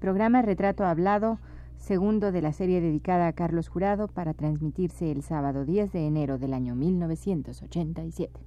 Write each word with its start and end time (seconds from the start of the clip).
programa 0.00 0.42
Retrato 0.42 0.84
Hablado, 0.84 1.38
segundo 1.76 2.32
de 2.32 2.42
la 2.42 2.52
serie 2.52 2.80
dedicada 2.80 3.28
a 3.28 3.32
Carlos 3.32 3.68
Jurado 3.68 4.08
para 4.08 4.34
transmitirse 4.34 5.12
el 5.12 5.22
sábado 5.22 5.64
10 5.64 5.92
de 5.92 6.06
enero 6.06 6.38
del 6.38 6.54
año 6.54 6.74
1987. 6.74 8.40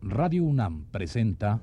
Radio 0.00 0.42
UNAM 0.42 0.86
presenta 0.90 1.60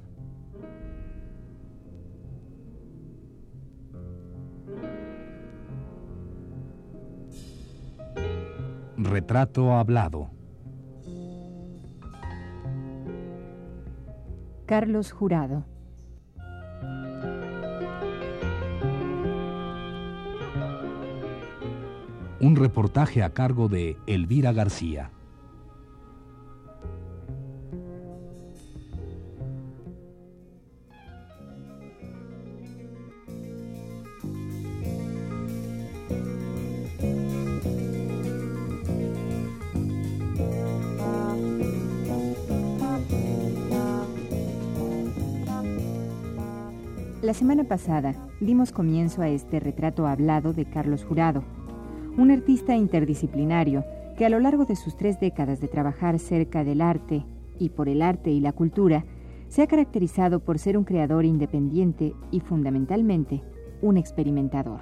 Retrato 8.98 9.74
Hablado. 9.74 10.30
Carlos 14.66 15.12
Jurado. 15.12 15.66
Un 22.42 22.56
reportaje 22.56 23.22
a 23.22 23.32
cargo 23.32 23.68
de 23.68 23.98
Elvira 24.08 24.54
García. 24.54 25.12
La 47.22 47.34
semana 47.34 47.66
pasada 47.66 48.16
dimos 48.40 48.72
comienzo 48.72 49.22
a 49.22 49.28
este 49.28 49.60
retrato 49.60 50.08
hablado 50.08 50.54
de 50.54 50.66
Carlos 50.66 51.04
Jurado, 51.04 51.44
un 52.20 52.32
artista 52.32 52.76
interdisciplinario 52.76 53.86
que 54.18 54.26
a 54.26 54.30
lo 54.30 54.42
largo 54.42 54.66
de 54.66 54.76
sus 54.76 54.98
tres 54.98 55.22
décadas 55.22 55.62
de 55.62 55.70
trabajar 55.70 56.20
cerca 56.20 56.66
del 56.66 56.82
arte 56.82 57.24
y 57.58 57.70
por 57.70 57.88
el 57.88 58.02
arte 58.02 58.30
y 58.30 58.42
la 58.42 58.52
cultura, 58.52 59.06
se 59.48 59.62
ha 59.62 59.68
caracterizado 59.68 60.42
por 60.42 60.60
ser 60.60 60.78
un 60.78 60.84
creador 60.84 61.24
independiente 61.24 62.14
y 62.30 62.42
fundamentalmente 62.42 63.42
un 63.82 63.96
experimentador. 63.96 64.82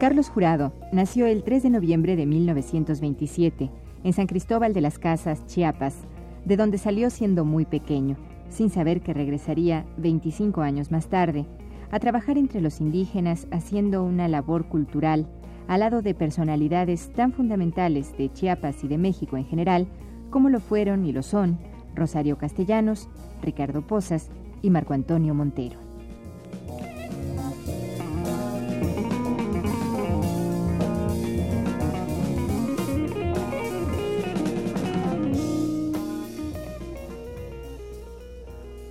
Carlos 0.00 0.28
Jurado 0.28 0.72
nació 0.92 1.26
el 1.26 1.44
3 1.44 1.62
de 1.62 1.70
noviembre 1.70 2.16
de 2.16 2.26
1927 2.26 3.70
en 4.06 4.12
San 4.12 4.28
Cristóbal 4.28 4.72
de 4.72 4.80
las 4.80 5.00
Casas, 5.00 5.44
Chiapas, 5.46 5.96
de 6.44 6.56
donde 6.56 6.78
salió 6.78 7.10
siendo 7.10 7.44
muy 7.44 7.64
pequeño, 7.64 8.16
sin 8.48 8.70
saber 8.70 9.00
que 9.00 9.12
regresaría 9.12 9.84
25 9.96 10.60
años 10.60 10.92
más 10.92 11.08
tarde 11.08 11.44
a 11.90 11.98
trabajar 11.98 12.38
entre 12.38 12.60
los 12.60 12.80
indígenas 12.80 13.48
haciendo 13.50 14.04
una 14.04 14.28
labor 14.28 14.68
cultural 14.68 15.26
al 15.66 15.80
lado 15.80 16.02
de 16.02 16.14
personalidades 16.14 17.12
tan 17.14 17.32
fundamentales 17.32 18.16
de 18.16 18.32
Chiapas 18.32 18.84
y 18.84 18.88
de 18.88 18.96
México 18.96 19.36
en 19.36 19.44
general 19.44 19.88
como 20.30 20.50
lo 20.50 20.60
fueron 20.60 21.04
y 21.04 21.10
lo 21.10 21.24
son 21.24 21.58
Rosario 21.96 22.38
Castellanos, 22.38 23.08
Ricardo 23.42 23.84
Posas 23.84 24.28
y 24.62 24.70
Marco 24.70 24.94
Antonio 24.94 25.34
Montero. 25.34 25.85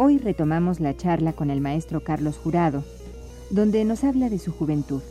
Hoy 0.07 0.19
retomamos 0.19 0.81
la 0.81 0.95
charla 0.95 1.33
con 1.33 1.49
el 1.49 1.61
maestro 1.61 2.03
Carlos 2.03 2.37
Jurado, 2.37 2.83
donde 3.49 3.83
nos 3.85 4.03
habla 4.03 4.29
de 4.29 4.37
su 4.37 4.51
juventud, 4.51 5.01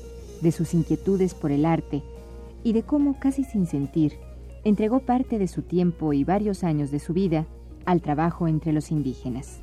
de 0.40 0.52
sus 0.52 0.72
inquietudes 0.72 1.34
por 1.34 1.50
el 1.50 1.64
arte 1.66 2.04
y 2.62 2.74
de 2.74 2.84
cómo, 2.84 3.18
casi 3.18 3.42
sin 3.42 3.66
sentir, 3.66 4.12
entregó 4.62 5.00
parte 5.00 5.40
de 5.40 5.48
su 5.48 5.62
tiempo 5.62 6.12
y 6.12 6.22
varios 6.22 6.62
años 6.62 6.92
de 6.92 7.00
su 7.00 7.12
vida 7.12 7.44
al 7.86 8.02
trabajo 8.02 8.46
entre 8.46 8.72
los 8.72 8.92
indígenas. 8.92 9.58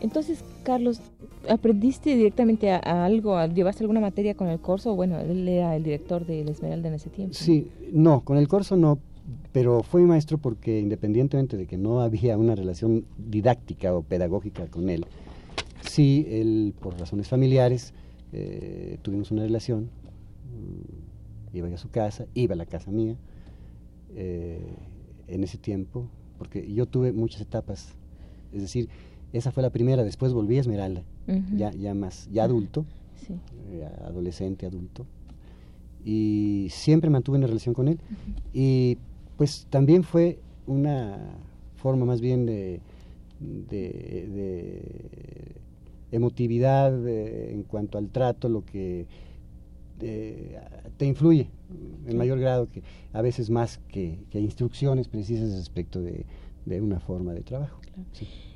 Entonces, 0.00 0.42
Carlos, 0.62 1.00
¿aprendiste 1.48 2.16
directamente 2.16 2.70
a, 2.70 3.04
algo? 3.04 3.44
¿Llevaste 3.46 3.84
alguna 3.84 4.00
materia 4.00 4.34
con 4.34 4.48
el 4.48 4.60
corso? 4.60 4.94
Bueno, 4.94 5.18
él 5.18 5.46
era 5.48 5.76
el 5.76 5.82
director 5.82 6.24
de 6.26 6.44
La 6.44 6.50
Esmeralda 6.52 6.88
en 6.88 6.94
ese 6.94 7.10
tiempo. 7.10 7.34
Sí, 7.34 7.68
no, 7.92 8.20
con 8.20 8.36
el 8.36 8.48
corso 8.48 8.76
no, 8.76 8.98
pero 9.52 9.82
fue 9.82 10.02
maestro 10.02 10.38
porque 10.38 10.80
independientemente 10.80 11.56
de 11.56 11.66
que 11.66 11.76
no 11.76 12.00
había 12.00 12.38
una 12.38 12.54
relación 12.54 13.04
didáctica 13.18 13.94
o 13.94 14.02
pedagógica 14.02 14.66
con 14.68 14.88
él, 14.88 15.04
sí, 15.88 16.26
él, 16.28 16.74
por 16.80 16.98
razones 16.98 17.28
familiares, 17.28 17.92
eh, 18.32 18.98
tuvimos 19.02 19.30
una 19.30 19.42
relación, 19.42 19.90
mm, 21.52 21.56
iba 21.56 21.68
a 21.68 21.76
su 21.76 21.90
casa, 21.90 22.26
iba 22.34 22.54
a 22.54 22.56
la 22.56 22.66
casa 22.66 22.90
mía, 22.90 23.16
eh, 24.14 24.74
en 25.28 25.44
ese 25.44 25.58
tiempo, 25.58 26.08
porque 26.38 26.72
yo 26.72 26.86
tuve 26.86 27.12
muchas 27.12 27.40
etapas, 27.40 27.94
es 28.52 28.62
decir, 28.62 28.88
esa 29.32 29.50
fue 29.52 29.62
la 29.62 29.70
primera, 29.70 30.04
después 30.04 30.32
volví 30.32 30.58
a 30.58 30.60
Esmeralda, 30.60 31.02
ya, 31.56 31.72
ya 31.72 31.94
más, 31.94 32.28
ya 32.32 32.44
adulto, 32.44 32.84
eh, 33.70 33.88
adolescente, 34.04 34.66
adulto. 34.66 35.06
Y 36.04 36.66
siempre 36.70 37.10
mantuve 37.10 37.38
una 37.38 37.46
relación 37.46 37.74
con 37.74 37.88
él. 37.88 38.00
Y 38.52 38.98
pues 39.36 39.66
también 39.70 40.02
fue 40.02 40.40
una 40.66 41.18
forma 41.76 42.04
más 42.04 42.20
bien 42.20 42.44
de, 42.46 42.80
de, 43.40 44.82
emotividad 46.10 47.08
en 47.08 47.62
cuanto 47.62 47.98
al 47.98 48.10
trato, 48.10 48.48
lo 48.48 48.64
que 48.64 49.06
eh, 50.00 50.58
te 50.96 51.06
influye 51.06 51.48
en 52.06 52.16
mayor 52.16 52.38
grado 52.38 52.68
que 52.68 52.82
a 53.12 53.22
veces 53.22 53.50
más 53.50 53.78
que, 53.88 54.18
instrucciones 54.32 55.08
precisas 55.08 55.54
respecto 55.54 56.02
de, 56.02 56.26
una 56.66 57.00
forma 57.00 57.32
de 57.32 57.42
trabajo. 57.42 57.80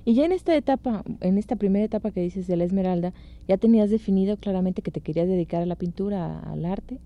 Y 0.04 0.14
ya 0.14 0.24
en 0.24 0.32
esta 0.32 0.56
etapa, 0.56 1.04
en 1.20 1.36
esta 1.36 1.56
primera 1.56 1.84
etapa 1.84 2.10
que 2.10 2.20
dices 2.20 2.46
de 2.46 2.56
la 2.56 2.64
Esmeralda, 2.64 3.12
¿ya 3.48 3.56
tenías 3.56 3.90
definido 3.90 4.36
claramente 4.36 4.82
que 4.82 4.90
te 4.90 5.00
querías 5.00 5.26
dedicar 5.26 5.62
a 5.62 5.66
la 5.66 5.76
pintura, 5.76 6.38
al 6.40 6.64
arte? 6.64 7.00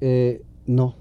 Eh, 0.00 0.42
no. 0.66 0.94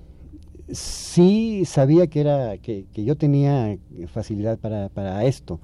Sí 0.69 1.63
sabía 1.65 2.07
que 2.07 2.21
era 2.21 2.57
que, 2.57 2.85
yo 2.93 3.17
tenía 3.17 3.77
facilidad 4.07 4.57
para, 4.57 5.25
esto, 5.25 5.59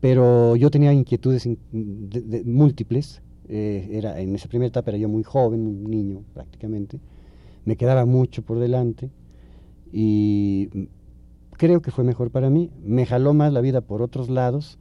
pero 0.00 0.56
yo 0.56 0.70
tenía 0.70 0.92
inquietudes 0.92 1.46
múltiples. 1.70 3.22
Eh, 3.48 3.88
era 3.92 4.18
en 4.20 4.34
esa 4.34 4.48
primera 4.48 4.68
etapa 4.68 4.92
era 4.92 4.98
yo 4.98 5.08
muy 5.10 5.22
joven, 5.22 5.66
un 5.66 5.84
niño 5.84 6.24
prácticamente. 6.32 6.98
Me 7.66 7.76
quedaba 7.76 8.06
mucho 8.06 8.42
por 8.42 8.58
delante 8.58 9.10
y 9.92 10.70
creo 11.56 11.82
que 11.82 11.90
fue 11.90 12.04
mejor 12.04 12.30
para 12.30 12.50
mí. 12.50 12.70
Me 12.82 13.06
jaló 13.06 13.34
más 13.34 13.52
la 13.52 13.60
vida 13.60 13.80
por 13.80 14.02
otros 14.02 14.28
lados 14.28 14.78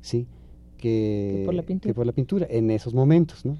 ¿sí? 0.00 0.26
Que, 0.76 1.42
por 1.44 1.54
la 1.54 1.62
pintura. 1.62 1.90
que 1.90 1.94
por 1.94 2.06
la 2.06 2.12
pintura 2.12 2.46
en 2.48 2.70
esos 2.70 2.94
momentos, 2.94 3.44
¿no? 3.44 3.58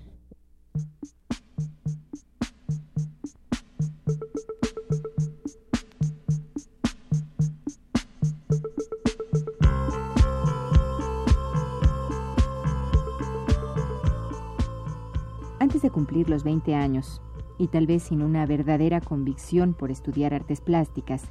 Antes 15.60 15.82
de 15.82 15.90
cumplir 15.90 16.30
los 16.30 16.44
20 16.44 16.74
años, 16.74 17.20
y 17.58 17.66
tal 17.66 17.86
vez 17.88 18.04
sin 18.04 18.22
una 18.22 18.46
verdadera 18.46 19.00
convicción 19.00 19.74
por 19.74 19.90
estudiar 19.90 20.32
artes 20.32 20.60
plásticas, 20.60 21.24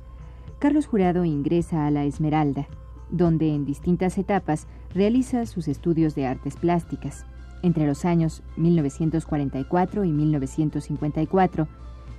Carlos 0.59 0.88
Jurado 0.88 1.24
ingresa 1.24 1.86
a 1.86 1.92
la 1.92 2.06
Esmeralda, 2.06 2.68
donde 3.12 3.54
en 3.54 3.63
distintas 3.63 4.18
etapas 4.18 4.68
realiza 4.92 5.45
sus 5.45 5.68
estudios 5.68 6.15
de 6.15 6.25
artes 6.25 6.56
plásticas. 6.56 7.25
Entre 7.62 7.86
los 7.86 8.06
años 8.06 8.42
1944 8.56 10.04
y 10.04 10.12
1954, 10.12 11.68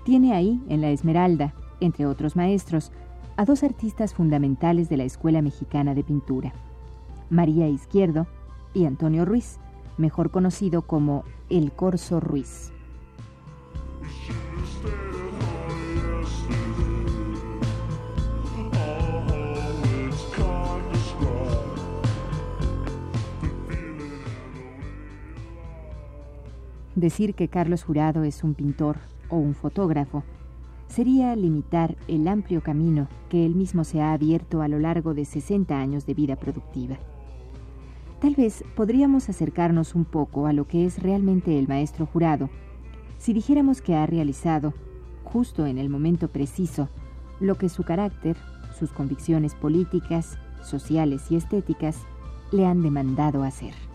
tiene 0.05 0.35
ahí, 0.35 0.63
en 0.69 0.81
la 0.81 0.91
Esmeralda, 0.91 1.53
entre 1.81 2.07
otros 2.07 2.37
maestros, 2.37 2.93
a 3.37 3.45
dos 3.45 3.65
artistas 3.65 4.15
fundamentales 4.15 4.89
de 4.89 4.99
la 4.99 5.05
Escuela 5.05 5.43
Mexicana 5.43 5.95
de 5.95 6.05
Pintura, 6.05 6.53
María 7.31 7.69
Izquierdo 7.69 8.29
y 8.73 8.85
Antonio 8.85 9.25
Ruiz, 9.25 9.59
mejor 9.97 10.31
conocido 10.31 10.83
como 10.83 11.25
El 11.51 11.73
Corso 11.73 12.21
Ruiz. 12.21 12.73
Decir 27.01 27.35
que 27.35 27.49
Carlos 27.49 27.85
Jurado 27.85 28.25
es 28.25 28.45
un 28.45 28.55
pintor 28.55 28.99
o 29.29 29.37
un 29.37 29.55
fotógrafo 29.55 30.25
sería 30.89 31.37
limitar 31.37 31.97
el 32.09 32.27
amplio 32.29 32.63
camino 32.63 33.09
que 33.29 33.45
él 33.45 33.55
mismo 33.55 33.85
se 33.85 34.01
ha 34.01 34.13
abierto 34.13 34.63
a 34.63 34.69
lo 34.69 34.79
largo 34.79 35.15
de 35.15 35.25
60 35.25 35.79
años 35.79 36.07
de 36.07 36.15
vida 36.15 36.37
productiva. 36.37 36.97
Tal 38.21 38.35
vez 38.35 38.65
podríamos 38.75 39.29
acercarnos 39.29 39.95
un 39.95 40.05
poco 40.05 40.47
a 40.47 40.53
lo 40.53 40.67
que 40.67 40.87
es 40.87 41.03
realmente 41.03 41.59
el 41.59 41.69
maestro 41.69 42.07
jurado 42.07 42.49
si 43.19 43.33
dijéramos 43.33 43.83
que 43.83 43.97
ha 43.97 44.07
realizado, 44.07 44.73
justo 45.25 45.67
en 45.67 45.79
el 45.79 45.89
momento 45.89 46.29
preciso, 46.29 46.89
lo 47.41 47.57
que 47.57 47.69
su 47.69 47.83
carácter, 47.83 48.37
sus 48.79 48.93
convicciones 48.93 49.55
políticas, 49.55 50.39
sociales 50.63 51.31
y 51.31 51.37
estéticas 51.37 51.99
le 52.53 52.65
han 52.65 52.83
demandado 52.83 53.43
hacer. 53.43 53.88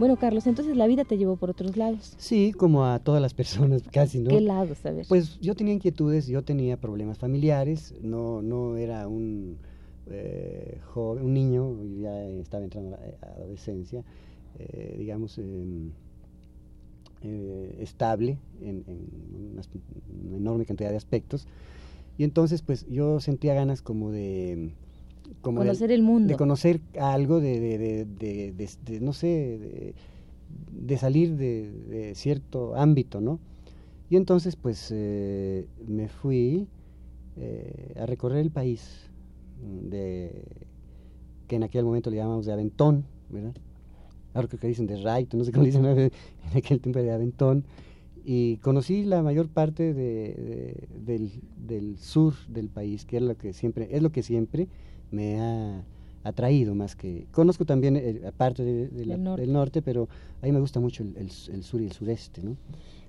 Bueno, 0.00 0.16
Carlos, 0.16 0.46
entonces 0.46 0.78
la 0.78 0.86
vida 0.86 1.04
te 1.04 1.18
llevó 1.18 1.36
por 1.36 1.50
otros 1.50 1.76
lados. 1.76 2.14
Sí, 2.16 2.54
como 2.56 2.86
a 2.86 3.00
todas 3.00 3.20
las 3.20 3.34
personas, 3.34 3.82
casi, 3.92 4.18
¿no? 4.20 4.30
¿Qué 4.30 4.40
lados, 4.40 4.86
a 4.86 4.92
ver? 4.92 5.04
Pues 5.06 5.38
yo 5.40 5.54
tenía 5.54 5.74
inquietudes, 5.74 6.26
yo 6.26 6.42
tenía 6.42 6.78
problemas 6.78 7.18
familiares, 7.18 7.94
no, 8.00 8.40
no 8.40 8.78
era 8.78 9.06
un 9.06 9.58
eh, 10.10 10.78
joven, 10.86 11.22
un 11.22 11.34
niño, 11.34 11.84
ya 12.00 12.24
estaba 12.24 12.64
entrando 12.64 12.96
a 12.96 12.98
la 13.00 13.32
adolescencia, 13.34 14.02
eh, 14.58 14.94
digamos, 14.96 15.36
em, 15.36 15.90
eh, 17.22 17.76
estable 17.80 18.38
en, 18.62 18.82
una, 19.52 19.60
enorme 20.34 20.64
cantidad 20.64 20.88
de 20.88 20.96
aspectos. 20.96 21.46
Y 22.16 22.24
entonces, 22.24 22.62
pues 22.62 22.86
yo 22.88 23.20
sentía 23.20 23.52
ganas 23.52 23.82
como 23.82 24.10
de 24.12 24.70
conocer 25.40 25.90
el 25.92 26.02
mundo. 26.02 26.28
De 26.28 26.36
conocer 26.36 26.80
algo, 26.98 27.40
de, 27.40 27.60
de, 27.60 28.06
de, 28.06 29.00
no 29.00 29.12
sé, 29.12 29.94
de, 30.72 30.98
salir 30.98 31.36
de, 31.36 32.12
cierto 32.14 32.74
ámbito, 32.76 33.20
¿no? 33.20 33.38
Y 34.08 34.16
entonces, 34.16 34.56
pues, 34.56 34.88
eh, 34.92 35.66
me 35.86 36.08
fui 36.08 36.66
eh, 37.36 37.94
a 38.00 38.06
recorrer 38.06 38.38
el 38.38 38.50
país, 38.50 39.10
de, 39.62 40.42
que 41.46 41.56
en 41.56 41.62
aquel 41.62 41.84
momento 41.84 42.10
le 42.10 42.16
llamamos 42.16 42.46
de 42.46 42.52
Aventón, 42.52 43.04
¿verdad? 43.28 43.54
Ahora 44.34 44.48
creo 44.48 44.60
que 44.60 44.68
dicen 44.68 44.86
de 44.86 44.96
Raito, 44.96 45.36
no 45.36 45.44
sé 45.44 45.52
cómo 45.52 45.64
dicen 45.64 45.84
en 45.84 46.10
aquel 46.54 46.80
tiempo 46.80 47.00
de 47.00 47.10
Aventón. 47.10 47.64
Y 48.24 48.58
conocí 48.58 49.04
la 49.04 49.22
mayor 49.22 49.48
parte 49.48 49.94
de, 49.94 50.86
del, 51.04 51.32
del, 51.56 51.98
sur 51.98 52.34
del 52.48 52.68
país, 52.68 53.04
que 53.04 53.16
es 53.16 53.22
lo 53.22 53.36
que 53.36 53.52
siempre, 53.52 53.88
es 53.90 54.02
lo 54.02 54.12
que 54.12 54.22
siempre 54.22 54.68
me 55.10 55.40
ha 55.40 55.82
atraído 56.24 56.74
más 56.74 56.96
que... 56.96 57.26
Conozco 57.32 57.64
también 57.64 57.96
eh, 57.96 58.22
aparte 58.26 58.64
del, 58.64 59.22
norte. 59.52 59.82
pero 59.82 60.08
a 60.42 60.46
mí 60.46 60.52
me 60.52 60.60
gusta 60.60 60.80
mucho 60.80 61.04
el, 61.16 61.30
sur 61.30 61.80
y 61.80 61.86
el 61.86 61.92
sureste, 61.92 62.42
¿no? 62.42 62.56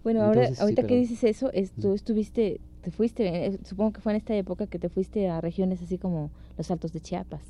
Bueno, 0.03 0.23
ahora, 0.23 0.49
ahorita 0.59 0.83
que 0.83 0.97
dices 0.97 1.23
eso, 1.23 1.51
tú 1.79 1.93
estuviste, 1.93 2.59
te 2.81 2.89
fuiste, 2.89 3.45
eh, 3.45 3.59
supongo 3.63 3.93
que 3.93 4.01
fue 4.01 4.13
en 4.13 4.17
esta 4.17 4.35
época 4.35 4.65
que 4.65 4.79
te 4.79 4.89
fuiste 4.89 5.29
a 5.29 5.41
regiones 5.41 5.81
así 5.83 5.97
como 5.97 6.31
los 6.57 6.71
Altos 6.71 6.91
de 6.91 7.01
Chiapas. 7.01 7.41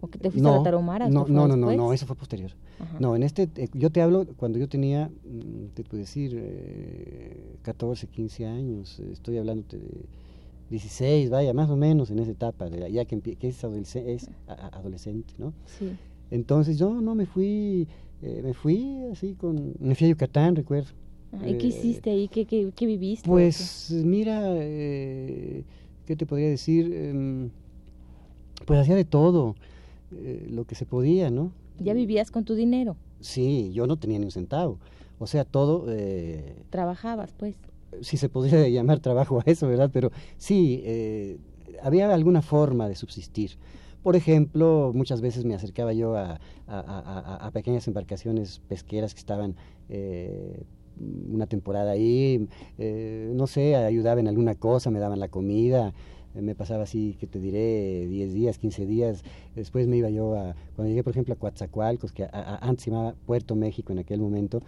¿O 0.00 0.08
que 0.08 0.18
te 0.18 0.30
fuiste 0.30 0.48
a 0.48 0.52
la 0.52 0.62
Tarahumara? 0.62 1.08
No, 1.08 1.26
no, 1.28 1.46
no, 1.46 1.56
no, 1.56 1.72
no, 1.72 1.92
eso 1.92 2.06
fue 2.06 2.16
posterior. 2.16 2.50
No, 2.98 3.14
en 3.14 3.22
este, 3.22 3.48
eh, 3.56 3.68
yo 3.74 3.90
te 3.90 4.00
hablo 4.00 4.26
cuando 4.36 4.58
yo 4.58 4.68
tenía, 4.68 5.08
mm, 5.08 5.74
te 5.74 5.84
puedo 5.84 6.00
decir, 6.00 6.32
eh, 6.34 7.56
14, 7.62 8.06
15 8.06 8.46
años, 8.46 8.98
estoy 9.12 9.36
hablando 9.36 9.64
de 9.68 9.80
16, 10.70 11.30
vaya, 11.30 11.52
más 11.52 11.68
o 11.68 11.76
menos 11.76 12.10
en 12.10 12.20
esa 12.20 12.30
etapa, 12.30 12.68
ya 12.68 13.04
que, 13.04 13.20
que 13.20 13.48
es, 13.48 13.64
adolescente, 13.64 14.14
es 14.14 14.30
adolescente, 14.46 15.34
¿no? 15.36 15.52
Sí. 15.66 15.90
Entonces 16.30 16.78
yo 16.78 17.00
no 17.00 17.16
me 17.16 17.26
fui, 17.26 17.88
eh, 18.22 18.40
me 18.44 18.54
fui 18.54 19.02
así 19.10 19.34
con, 19.34 19.74
me 19.80 19.96
fui 19.96 20.06
a 20.06 20.10
Yucatán, 20.10 20.54
recuerdo. 20.54 20.90
¿Y 21.44 21.54
qué 21.54 21.66
eh, 21.66 21.70
hiciste 21.70 22.10
ahí? 22.10 22.28
¿Qué, 22.28 22.46
qué, 22.46 22.70
qué 22.74 22.86
viviste? 22.86 23.28
Pues 23.28 23.90
mira, 23.90 24.42
eh, 24.54 25.64
¿qué 26.06 26.14
te 26.14 26.24
podría 26.24 26.48
decir? 26.48 26.92
Em, 26.94 27.50
pues 28.64 28.78
hacía 28.78 28.94
de 28.94 29.04
todo, 29.04 29.56
lo 30.48 30.64
que 30.64 30.74
se 30.74 30.86
podía, 30.86 31.30
¿no? 31.30 31.52
¿Ya 31.78 31.94
vivías 31.94 32.30
con 32.30 32.44
tu 32.44 32.54
dinero? 32.54 32.96
Sí, 33.20 33.70
yo 33.72 33.86
no 33.86 33.96
tenía 33.96 34.18
ni 34.18 34.24
un 34.24 34.32
centavo. 34.32 34.78
O 35.18 35.26
sea, 35.26 35.44
todo... 35.44 35.86
Trabajabas, 36.70 37.32
pues 37.36 37.54
si 38.00 38.16
se 38.16 38.28
podría 38.28 38.68
llamar 38.68 39.00
trabajo 39.00 39.40
a 39.40 39.42
eso, 39.46 39.68
¿verdad? 39.68 39.90
Pero 39.92 40.10
sí, 40.36 40.82
eh, 40.84 41.38
había 41.82 42.12
alguna 42.12 42.42
forma 42.42 42.88
de 42.88 42.94
subsistir. 42.94 43.52
Por 44.02 44.16
ejemplo, 44.16 44.92
muchas 44.94 45.20
veces 45.20 45.44
me 45.44 45.54
acercaba 45.54 45.92
yo 45.92 46.16
a, 46.16 46.40
pequeñas 47.52 47.86
embarcaciones 47.86 48.60
pesqueras 48.66 49.12
que 49.12 49.18
estaban 49.18 49.56
eh, 49.90 50.62
una 51.30 51.46
temporada 51.46 51.90
ahí, 51.90 52.48
eh, 52.78 53.30
no 53.34 53.46
sé, 53.46 53.76
ayudaba 53.76 54.20
en 54.20 54.28
alguna 54.28 54.54
cosa, 54.54 54.90
me 54.90 55.00
daban 55.00 55.20
la 55.20 55.28
comida, 55.28 55.92
me 56.34 56.54
pasaba 56.54 56.84
así, 56.84 57.16
que 57.18 57.26
te 57.26 57.40
diré, 57.40 58.06
10 58.06 58.32
días, 58.32 58.58
15 58.58 58.86
días. 58.86 59.22
Después 59.54 59.86
me 59.86 59.96
iba 59.96 60.08
yo 60.10 60.34
a, 60.34 60.54
cuando 60.76 60.88
llegué, 60.88 61.02
por 61.02 61.12
ejemplo, 61.12 61.34
a 61.34 61.36
Coatzacoalcos, 61.36 62.12
que 62.12 62.26
antes 62.32 62.84
se 62.84 62.90
llamaba 62.90 63.14
Puerto 63.26 63.56
México 63.56 63.92
en 63.92 63.98
aquel 63.98 64.20
momento, 64.20 64.60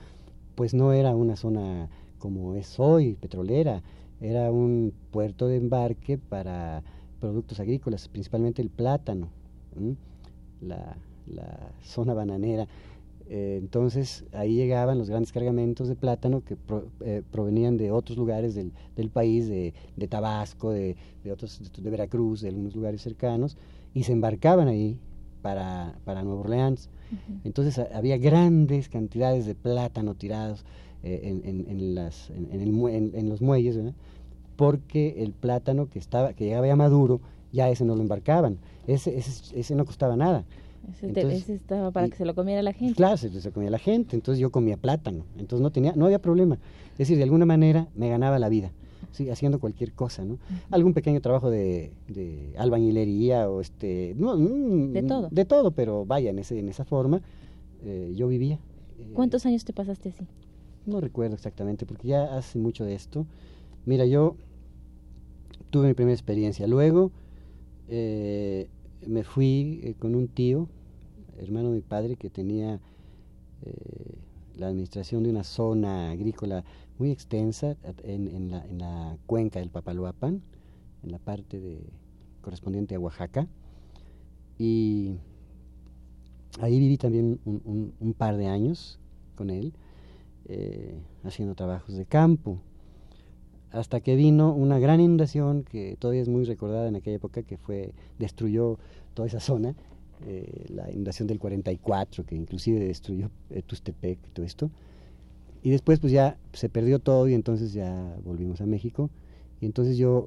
pues 0.54 0.74
no 0.74 0.92
era 0.92 1.14
una 1.14 1.36
zona 1.36 1.88
como 2.22 2.54
es 2.54 2.78
hoy, 2.78 3.14
petrolera, 3.14 3.82
era 4.20 4.52
un 4.52 4.92
puerto 5.10 5.48
de 5.48 5.56
embarque 5.56 6.18
para 6.18 6.84
productos 7.18 7.58
agrícolas, 7.58 8.06
principalmente 8.06 8.62
el 8.62 8.70
plátano, 8.70 9.28
la, 10.60 10.96
zona 11.82 12.14
bananera. 12.14 12.68
Eh, 13.28 13.58
entonces 13.60 14.24
ahí 14.32 14.54
llegaban 14.54 14.98
los 14.98 15.10
grandes 15.10 15.32
cargamentos 15.32 15.88
de 15.88 15.96
plátano 15.96 16.44
que 16.44 16.56
eh, 17.00 17.22
provenían 17.32 17.76
de 17.76 17.90
otros 17.90 18.16
lugares 18.16 18.54
del, 18.54 19.10
país, 19.10 19.48
de, 19.48 19.74
Tabasco, 20.08 20.70
de, 20.70 20.94
otros, 21.28 21.60
de, 21.76 21.90
Veracruz, 21.90 22.42
de 22.42 22.50
algunos 22.50 22.76
lugares 22.76 23.02
cercanos, 23.02 23.56
y 23.94 24.04
se 24.04 24.12
embarcaban 24.12 24.68
ahí 24.68 24.96
para, 25.42 25.98
para 26.04 26.22
Nueva 26.22 26.42
Orleans. 26.42 26.88
Entonces 27.42 27.80
había 27.92 28.16
grandes 28.16 28.88
cantidades 28.88 29.44
de 29.44 29.56
plátano 29.56 30.14
tirados 30.14 30.64
eh, 31.02 31.20
en, 31.24 31.66
en, 31.68 31.94
las, 31.94 32.30
en, 32.30 32.48
el, 32.52 33.14
en, 33.14 33.28
los 33.28 33.42
muelles, 33.42 33.78
porque 34.56 35.16
el 35.18 35.32
plátano 35.32 35.88
que, 35.88 35.98
estaba, 35.98 36.32
que 36.32 36.44
llegaba 36.44 36.66
ya 36.66 36.76
maduro, 36.76 37.20
ya 37.52 37.68
ese 37.68 37.84
no 37.84 37.96
lo 37.96 38.02
embarcaban, 38.02 38.58
ese, 38.86 39.16
ese, 39.18 39.58
ese 39.58 39.74
no 39.74 39.84
costaba 39.84 40.16
nada. 40.16 40.44
Ese, 41.00 41.54
estaba 41.54 41.90
para 41.90 42.08
que 42.08 42.16
se 42.16 42.24
lo 42.24 42.34
comiera 42.34 42.62
la 42.62 42.72
gente. 42.72 42.94
Claro, 42.94 43.16
se 43.16 43.30
lo 43.30 43.52
comía 43.52 43.70
la 43.70 43.78
gente, 43.78 44.16
entonces 44.16 44.40
yo 44.40 44.50
comía 44.50 44.76
plátano, 44.76 45.24
entonces 45.38 45.62
no, 45.62 45.70
tenía, 45.70 45.92
no 45.94 46.06
había 46.06 46.20
problema. 46.20 46.58
Es 46.92 46.98
decir, 46.98 47.16
de 47.16 47.22
alguna 47.22 47.46
manera 47.46 47.88
me 47.94 48.08
ganaba 48.08 48.38
la 48.38 48.48
vida. 48.48 48.72
Sí, 49.12 49.28
haciendo 49.28 49.60
cualquier 49.60 49.92
cosa, 49.92 50.24
¿no? 50.24 50.38
Algún 50.70 50.94
pequeño 50.94 51.20
trabajo 51.20 51.50
de, 51.50 51.92
de 52.08 52.54
albañilería 52.56 53.50
o 53.50 53.60
este... 53.60 54.14
No, 54.16 54.36
mm, 54.36 54.92
de 54.92 55.02
todo. 55.02 55.28
De 55.30 55.44
todo, 55.44 55.70
pero 55.72 56.06
vaya, 56.06 56.30
en, 56.30 56.38
ese, 56.38 56.58
en 56.58 56.68
esa 56.68 56.84
forma 56.84 57.20
eh, 57.84 58.12
yo 58.16 58.26
vivía. 58.28 58.58
¿Cuántos 59.12 59.44
años 59.44 59.64
te 59.64 59.72
pasaste 59.72 60.10
así? 60.10 60.26
No 60.86 61.00
recuerdo 61.00 61.34
exactamente, 61.34 61.86
porque 61.86 62.08
ya 62.08 62.36
hace 62.36 62.58
mucho 62.58 62.84
de 62.84 62.94
esto. 62.94 63.26
Mira, 63.84 64.06
yo 64.06 64.36
tuve 65.70 65.88
mi 65.88 65.94
primera 65.94 66.14
experiencia. 66.14 66.66
Luego 66.66 67.12
eh, 67.88 68.68
me 69.06 69.24
fui 69.24 69.80
eh, 69.82 69.94
con 69.98 70.14
un 70.14 70.28
tío, 70.28 70.68
hermano 71.38 71.70
de 71.70 71.76
mi 71.76 71.82
padre, 71.82 72.16
que 72.16 72.30
tenía 72.30 72.80
eh, 73.62 74.18
la 74.56 74.68
administración 74.68 75.22
de 75.22 75.30
una 75.30 75.44
zona 75.44 76.10
agrícola 76.10 76.64
muy 76.98 77.10
extensa 77.10 77.76
en, 78.04 78.50
la, 78.50 78.64
en 78.66 78.78
la, 78.78 79.16
cuenca 79.26 79.60
del 79.60 79.70
Papaloapan, 79.70 80.42
en 81.02 81.10
la 81.10 81.18
parte 81.18 81.58
de, 81.58 81.80
correspondiente 82.42 82.94
a 82.94 83.00
Oaxaca. 83.00 83.48
Y 84.58 85.16
ahí 86.60 86.78
viví 86.78 86.98
también 86.98 87.40
un 87.44 88.14
par 88.16 88.36
de 88.36 88.46
años 88.46 89.00
con 89.34 89.50
él 89.50 89.72
eh, 90.48 90.94
haciendo 91.24 91.54
trabajos 91.54 91.96
de 91.96 92.04
campo, 92.04 92.58
hasta 93.70 94.00
que 94.00 94.16
vino 94.16 94.52
una 94.52 94.78
gran 94.78 95.00
inundación 95.00 95.64
que 95.64 95.96
todavía 95.98 96.22
es 96.22 96.28
muy 96.28 96.44
recordada 96.44 96.88
en 96.88 96.96
aquella 96.96 97.16
época, 97.16 97.42
que 97.42 97.56
fue 97.56 97.94
destruyó 98.18 98.78
toda 99.14 99.28
esa 99.28 99.40
zona, 99.40 99.74
eh, 100.26 100.66
la 100.68 100.90
inundación 100.90 101.28
del 101.28 101.38
44, 101.38 102.24
que 102.24 102.34
inclusive 102.34 102.80
destruyó 102.80 103.30
eh, 103.50 103.62
Tustepec 103.62 104.18
y 104.26 104.30
todo 104.30 104.44
esto. 104.44 104.70
Y 105.62 105.70
después 105.70 106.00
pues 106.00 106.12
ya 106.12 106.36
se 106.52 106.68
perdió 106.68 106.98
todo 106.98 107.28
y 107.28 107.34
entonces 107.34 107.72
ya 107.72 108.16
volvimos 108.24 108.60
a 108.60 108.66
México. 108.66 109.10
Y 109.60 109.66
entonces 109.66 109.96
yo 109.96 110.26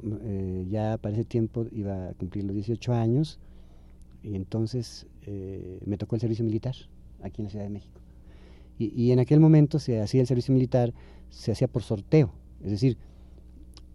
ya 0.70 0.98
para 0.98 1.14
ese 1.14 1.26
tiempo 1.26 1.66
iba 1.74 2.08
a 2.08 2.14
cumplir 2.14 2.46
los 2.46 2.56
18 2.56 2.94
años 2.94 3.38
y 4.24 4.36
entonces 4.36 5.08
me 5.86 5.98
tocó 5.98 6.16
el 6.16 6.22
servicio 6.22 6.46
militar 6.46 6.74
aquí 7.22 7.42
en 7.42 7.48
la 7.48 7.50
Ciudad 7.50 7.66
de 7.66 7.70
México. 7.70 8.00
Y, 8.78 9.12
en 9.12 9.20
aquel 9.20 9.40
momento 9.40 9.80
se 9.80 10.02
hacía 10.02 10.22
el 10.22 10.28
servicio 10.28 10.54
militar, 10.54 10.94
se 11.30 11.52
hacía 11.52 11.68
por 11.68 11.84
sorteo. 11.84 12.34
Es 12.64 12.72
decir, 12.72 12.98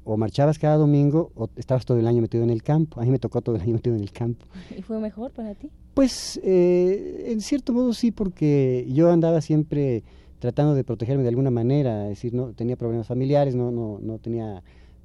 o 0.05 0.17
marchabas 0.17 0.59
cada 0.59 0.77
domingo 0.77 1.33
o 1.35 1.49
estabas 1.57 1.85
todo 1.85 1.99
el 1.99 2.07
año 2.07 2.23
metido 2.23 2.43
en 2.43 2.51
el 2.51 2.63
campo. 2.63 3.01
A 3.01 3.05
mí 3.05 3.11
me 3.11 3.19
tocó 3.19 3.43
todo 3.43 3.57
el 3.57 3.63
año 3.63 3.73
metido 3.75 3.95
en 3.95 4.03
el 4.03 4.13
campo. 4.13 4.47
¿Y 4.79 4.83
fue 4.83 4.99
mejor 4.99 5.33
para 5.33 5.55
ti? 5.55 5.71
Pues 5.95 6.41
eh, 6.43 7.27
en 7.29 7.41
cierto 7.41 7.73
modo 7.73 7.93
sí, 7.93 8.11
porque 8.11 8.87
yo 8.89 9.11
andaba 9.11 9.41
siempre 9.41 10.03
tratando 10.39 10.75
de 10.75 10.85
protegerme 10.85 11.23
de 11.23 11.29
alguna 11.29 11.51
manera, 11.51 12.05
es 12.05 12.11
decir, 12.11 12.33
no 12.33 12.53
tenía 12.55 12.77
problemas 12.77 13.07
familiares, 13.07 13.55
no, 13.55 13.71
no, 13.71 13.99
no 14.01 14.19
tenía 14.19 14.63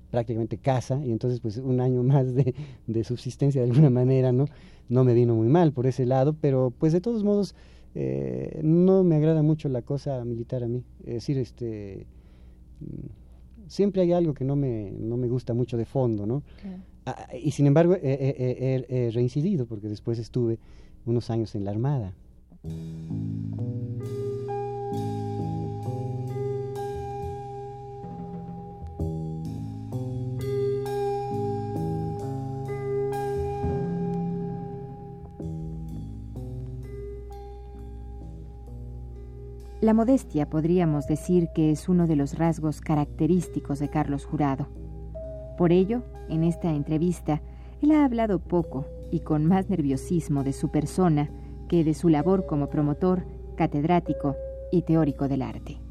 prácticamente 0.09 0.57
casa 0.57 1.01
y 1.03 1.11
entonces 1.11 1.41
pues 1.41 1.57
un 1.57 1.81
año 1.81 2.01
más 2.03 2.33
de, 2.33 2.55
de, 2.87 3.03
subsistencia 3.03 3.61
de 3.61 3.69
alguna 3.69 3.89
manera, 3.89 4.31
¿no? 4.31 4.45
No 4.87 5.03
me 5.03 5.13
vino 5.13 5.35
muy 5.35 5.49
mal 5.49 5.73
por 5.73 5.87
ese 5.87 6.05
lado, 6.05 6.33
pero 6.39 6.71
pues 6.77 6.93
de 6.93 7.01
todos 7.01 7.23
modos 7.23 7.53
eh, 7.95 8.59
no 8.63 9.03
me 9.03 9.15
agrada 9.15 9.41
mucho 9.41 9.69
la 9.69 9.81
cosa 9.81 10.23
militar 10.25 10.63
a 10.63 10.67
mí, 10.67 10.83
es 11.05 11.13
decir, 11.15 11.37
este 11.37 12.07
siempre 13.67 14.01
hay 14.03 14.11
algo 14.11 14.33
que 14.33 14.45
no 14.45 14.55
me, 14.55 14.91
no 14.91 15.17
me 15.17 15.27
gusta 15.27 15.53
mucho 15.53 15.77
de 15.77 15.85
fondo, 15.85 16.25
¿no? 16.25 16.43
Ah, 17.05 17.27
y 17.41 17.51
sin 17.51 17.67
embargo 17.67 17.95
he 18.01 19.11
reincidido 19.13 19.65
porque 19.65 19.87
después 19.87 20.19
estuve 20.19 20.59
unos 21.05 21.29
años 21.29 21.55
en 21.55 21.65
la 21.65 21.71
Armada. 21.71 22.13
La 39.85 39.93
modestia 39.93 40.49
podríamos 40.49 41.05
decir 41.05 41.49
que 41.53 41.69
es 41.69 41.87
uno 41.89 42.07
de 42.07 42.15
los 42.15 42.39
rasgos 42.39 42.81
característicos 42.81 43.77
de 43.77 43.87
Carlos 43.87 44.25
Jurado. 44.25 44.67
Por 45.59 45.71
ello, 45.71 46.01
en 46.27 46.43
esta 46.43 46.71
entrevista, 46.71 47.43
él 47.83 47.91
ha 47.91 48.03
hablado 48.03 48.39
poco 48.39 48.87
y 49.11 49.19
con 49.19 49.45
más 49.45 49.69
nerviosismo 49.69 50.43
de 50.43 50.53
su 50.53 50.71
persona 50.71 51.29
que 51.69 51.83
de 51.83 51.93
su 51.93 52.09
labor 52.09 52.47
como 52.47 52.67
promotor, 52.67 53.27
catedrático 53.57 54.35
y 54.71 54.81
teórico 54.81 55.27
del 55.27 55.43
arte. 55.43 55.84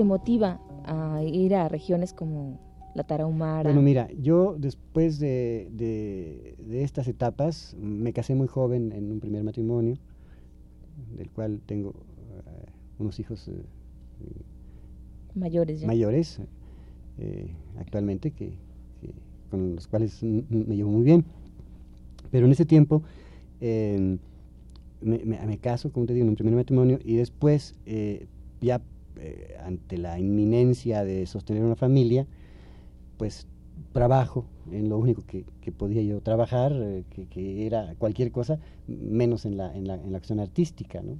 Te 0.00 0.04
motiva 0.04 0.58
a 0.86 1.22
ir 1.22 1.54
a 1.54 1.68
regiones 1.68 2.14
como 2.14 2.58
la 2.94 3.04
Tarahumara? 3.04 3.64
Bueno, 3.64 3.82
mira, 3.82 4.08
yo 4.18 4.56
después 4.58 5.18
de, 5.18 5.68
de, 5.72 6.82
estas 6.82 7.06
etapas 7.06 7.76
me 7.78 8.14
casé 8.14 8.34
muy 8.34 8.48
joven 8.48 8.92
en 8.92 9.12
un 9.12 9.20
primer 9.20 9.44
matrimonio, 9.44 9.98
del 11.18 11.28
cual 11.28 11.60
tengo 11.66 11.90
eh, 11.90 12.70
unos 12.98 13.20
hijos 13.20 13.46
eh, 13.48 13.62
mayores, 15.34 15.84
mayores 15.84 16.40
eh, 17.18 17.50
actualmente, 17.78 18.30
que, 18.30 18.54
con 19.50 19.74
los 19.74 19.86
cuales 19.86 20.22
me 20.22 20.76
llevo 20.76 20.92
muy 20.92 21.02
bien. 21.02 21.26
Pero 22.30 22.46
en 22.46 22.52
ese 22.52 22.64
tiempo 22.64 23.02
me, 23.60 24.18
me, 25.02 25.58
caso, 25.58 25.92
como 25.92 26.06
te 26.06 26.14
digo, 26.14 26.24
en 26.24 26.30
un 26.30 26.36
primer 26.36 26.54
matrimonio 26.54 26.98
y 27.04 27.16
después 27.16 27.74
ya 28.62 28.80
eh, 29.16 29.56
ante 29.64 29.98
la 29.98 30.18
inminencia 30.18 31.04
de 31.04 31.26
sostener 31.26 31.62
una 31.62 31.76
familia, 31.76 32.26
pues 33.16 33.46
trabajo 33.92 34.46
en 34.70 34.88
lo 34.88 34.98
único 34.98 35.22
que, 35.26 35.44
podía 35.72 36.02
yo 36.02 36.20
trabajar, 36.20 36.72
eh, 36.74 37.04
que, 37.30 37.66
era 37.66 37.94
cualquier 37.98 38.32
cosa, 38.32 38.58
menos 38.86 39.44
en 39.44 39.56
la, 39.56 39.74
en 39.76 39.86
la, 39.86 39.94
en 39.94 40.12
la 40.12 40.18
acción 40.18 40.40
artística. 40.40 41.02
¿no? 41.02 41.16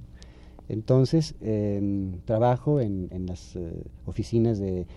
Entonces, 0.69 1.35
em, 1.41 2.19
trabajo 2.25 2.79
en, 2.79 3.07
en 3.11 3.25
las 3.25 3.55
eh, 3.55 3.83
oficinas 4.05 4.59
de 4.59 4.87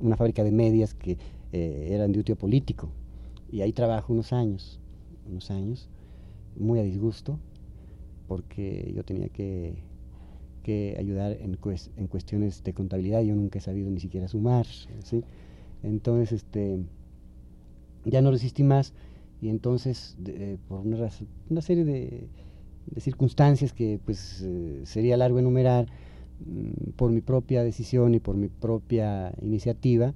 una 0.00 0.16
fábrica 0.16 0.44
de 0.44 0.52
medias 0.52 0.94
que 0.94 1.18
eran 1.52 2.12
de 2.12 2.20
útil 2.20 2.36
político, 2.36 2.88
y 3.50 3.60
ahí 3.60 3.74
trabajo 3.74 4.14
unos 4.14 4.32
años, 4.32 4.80
unos 5.30 5.50
años, 5.50 5.90
muy 6.56 6.78
a 6.78 6.82
disgusto, 6.82 7.38
porque 8.26 8.90
yo 8.96 9.04
tenía 9.04 9.28
que 9.28 9.91
que 10.62 10.96
ayudar 10.98 11.32
en, 11.32 11.58
en 11.96 12.06
cuestiones 12.06 12.62
de 12.64 12.72
contabilidad. 12.72 13.22
Yo 13.22 13.34
nunca 13.34 13.58
he 13.58 13.62
sabido 13.62 13.90
ni 13.90 14.00
siquiera 14.00 14.28
sumar. 14.28 14.66
¿sí? 15.04 15.24
Entonces, 15.82 16.32
este, 16.32 16.78
ya 18.04 18.22
no 18.22 18.30
resistí 18.30 18.62
más 18.62 18.94
y 19.40 19.48
entonces, 19.48 20.16
eh, 20.26 20.56
por 20.68 20.80
una, 20.80 21.10
una 21.50 21.60
serie 21.62 21.84
de, 21.84 22.28
de, 22.86 23.00
circunstancias 23.00 23.72
que 23.72 23.98
pues 24.04 24.40
eh, 24.44 24.82
sería 24.84 25.16
largo 25.16 25.40
enumerar, 25.40 25.86
mm, 26.46 26.92
por 26.96 27.10
mi 27.10 27.20
propia 27.20 27.64
decisión 27.64 28.14
y 28.14 28.20
por 28.20 28.36
mi 28.36 28.46
propia 28.48 29.34
iniciativa, 29.42 30.14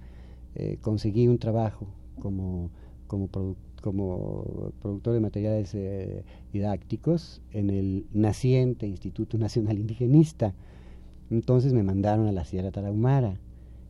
eh, 0.55 0.79
conseguí 0.81 1.27
un 1.27 1.39
trabajo 1.39 1.89
como, 2.21 2.71
como 3.09 3.27
productor 3.27 3.66
como 3.87 4.73
productor 4.83 5.15
de 5.15 5.21
materiales 5.21 5.73
eh, 5.77 6.25
didácticos 6.53 7.41
en 7.53 7.71
el 7.71 8.05
naciente 8.13 8.89
Instituto 8.89 9.39
Nacional 9.39 9.79
Indigenista. 9.79 10.55
Entonces 11.31 11.73
me 11.73 11.85
mandaron 11.85 12.27
a 12.27 12.33
la 12.33 12.45
Sierra 12.45 12.73
Tarahumara 12.73 13.39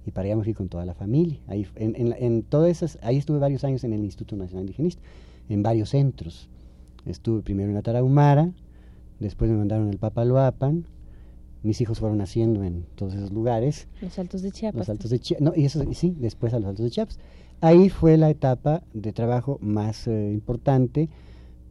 y 0.05 0.11
para 0.11 0.27
allá 0.27 0.37
me 0.37 0.45
fui 0.45 0.53
con 0.53 0.69
toda 0.69 0.85
la 0.85 0.93
familia. 0.93 1.41
Ahí, 1.47 1.67
en, 1.77 2.15
en, 2.19 2.43
todas 2.43 2.71
esas, 2.71 2.99
ahí 3.03 3.17
estuve 3.17 3.39
varios 3.39 3.65
años 3.65 3.85
en 3.85 3.95
el 3.95 4.05
Instituto 4.05 4.37
Nacional 4.37 4.65
Indigenista, 4.65 5.01
en 5.49 5.63
varios 5.63 5.89
centros. 5.89 6.51
Estuve 7.07 7.41
primero 7.41 7.71
en 7.71 7.75
la 7.75 7.83
Tarahumara, 7.83 8.53
después 9.19 9.51
me 9.51 9.57
mandaron 9.57 9.89
al 9.89 9.97
Papaloapan, 9.97 10.85
mis 11.67 11.81
hijos 11.81 11.99
fueron 11.99 12.19
naciendo 12.19 12.63
en 12.63 12.85
todos 12.95 13.15
esos 13.15 13.33
lugares. 13.33 13.89
Los 14.01 14.19
Altos 14.19 14.43
de 14.43 14.53
Chiapas. 14.53 14.79
Los 14.79 14.89
Altos 14.89 15.11
de 15.11 15.19
Chiapas, 15.19 15.45
no, 15.45 15.53
y 15.55 15.65
eso, 15.65 15.83
sí, 15.93 16.17
después 16.19 16.55
a 16.55 16.61
los 16.61 16.69
Altos 16.69 16.85
de 16.85 16.91
Chiapas. 16.91 17.19
Ahí 17.61 17.89
fue 17.89 18.17
la 18.17 18.31
etapa 18.31 18.83
de 18.95 19.13
trabajo 19.13 19.59
más 19.61 20.07
eh, 20.07 20.31
importante 20.33 21.09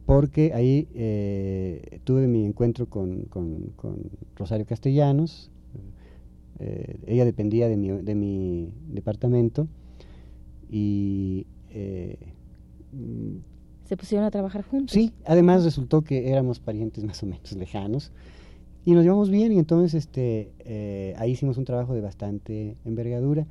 porque 0.04 0.52
ahí 0.54 0.86
eh, 0.94 2.00
tuve 2.04 2.28
mi 2.28 2.44
encuentro 2.44 2.88
con, 2.88 3.26
Rosario 4.36 4.66
Castellanos, 4.66 5.50
eh, 6.58 7.00
ella 7.06 7.24
dependía 7.24 7.68
de 7.68 7.76
mi, 7.76 7.88
de 7.88 8.14
mi 8.14 8.72
departamento 8.88 9.66
y... 10.70 11.46
¿Se 13.84 13.96
pusieron 13.96 14.26
a 14.26 14.30
trabajar 14.32 14.62
juntos? 14.62 14.94
Sí, 14.94 15.12
además 15.24 15.62
resultó 15.64 16.02
que 16.02 16.30
éramos 16.30 16.58
parientes 16.58 17.04
más 17.04 17.22
o 17.22 17.26
menos 17.26 17.52
lejanos 17.52 18.10
y 18.86 18.92
nos 18.92 19.04
llevamos 19.04 19.28
bien 19.28 19.52
y 19.52 19.58
entonces 19.58 19.92
este, 19.94 21.14
ahí 21.18 21.32
hicimos 21.32 21.58
un 21.58 21.66
trabajo 21.66 21.94
de 21.94 22.00
bastante 22.00 22.78
envergadura 22.86 23.46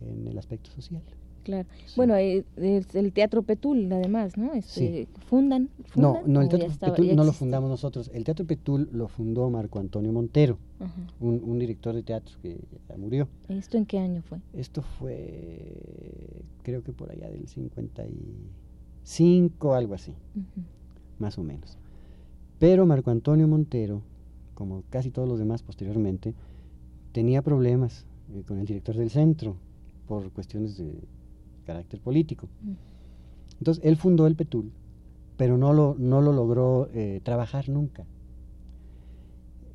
en 0.00 0.26
el 0.26 0.36
aspecto 0.38 0.72
social. 0.72 1.02
Claro. 1.42 1.68
Bueno, 1.96 2.14
eh, 2.16 2.44
el 2.56 3.12
Teatro 3.12 3.42
Petul, 3.42 3.92
además, 3.92 4.36
¿no? 4.36 4.52
Este, 4.54 5.08
¿fundan, 5.26 5.70
No, 5.96 6.22
no, 6.24 6.40
el 6.40 6.48
Teatro 6.48 6.70
Petul 6.78 7.16
no 7.16 7.24
lo 7.24 7.32
fundamos 7.32 7.68
nosotros. 7.68 8.12
El 8.14 8.22
Teatro 8.24 8.46
Petul 8.46 8.88
lo 8.92 9.08
fundó 9.08 9.50
Marco 9.50 9.80
Antonio 9.80 10.12
Montero, 10.12 10.56
un, 11.20 11.58
director 11.58 11.94
de 11.94 12.04
teatro 12.04 12.36
que 12.42 12.60
ya 12.88 12.96
murió. 12.96 13.26
¿Esto 13.48 13.76
en 13.76 13.86
qué 13.86 13.98
año 13.98 14.22
fue? 14.22 14.38
Esto 14.52 14.82
fue, 14.82 16.44
creo 16.62 16.84
que 16.84 16.92
por 16.92 17.10
allá 17.10 17.28
del 17.28 17.48
55, 17.48 19.74
algo 19.74 19.94
así, 19.94 20.14
más 21.18 21.38
o 21.38 21.42
menos. 21.42 21.76
Pero 22.60 22.86
Marco 22.86 23.10
Antonio 23.10 23.48
Montero, 23.48 24.02
como 24.62 24.84
casi 24.90 25.10
todos 25.10 25.28
los 25.28 25.40
demás 25.40 25.60
posteriormente, 25.64 26.34
tenía 27.10 27.42
problemas 27.42 28.06
eh, 28.32 28.44
con 28.46 28.60
el 28.60 28.64
director 28.64 28.94
del 28.94 29.10
centro 29.10 29.56
por 30.06 30.30
cuestiones 30.30 30.76
de 30.76 30.94
carácter 31.66 32.00
político. 32.00 32.46
Mm. 32.62 32.74
Entonces, 33.58 33.84
él 33.84 33.96
fundó 33.96 34.28
el 34.28 34.36
PETUL, 34.36 34.70
pero 35.36 35.58
no 35.58 35.72
lo, 35.72 35.96
no 35.98 36.20
lo 36.20 36.32
logró 36.32 36.88
eh, 36.94 37.20
trabajar 37.24 37.68
nunca. 37.68 38.04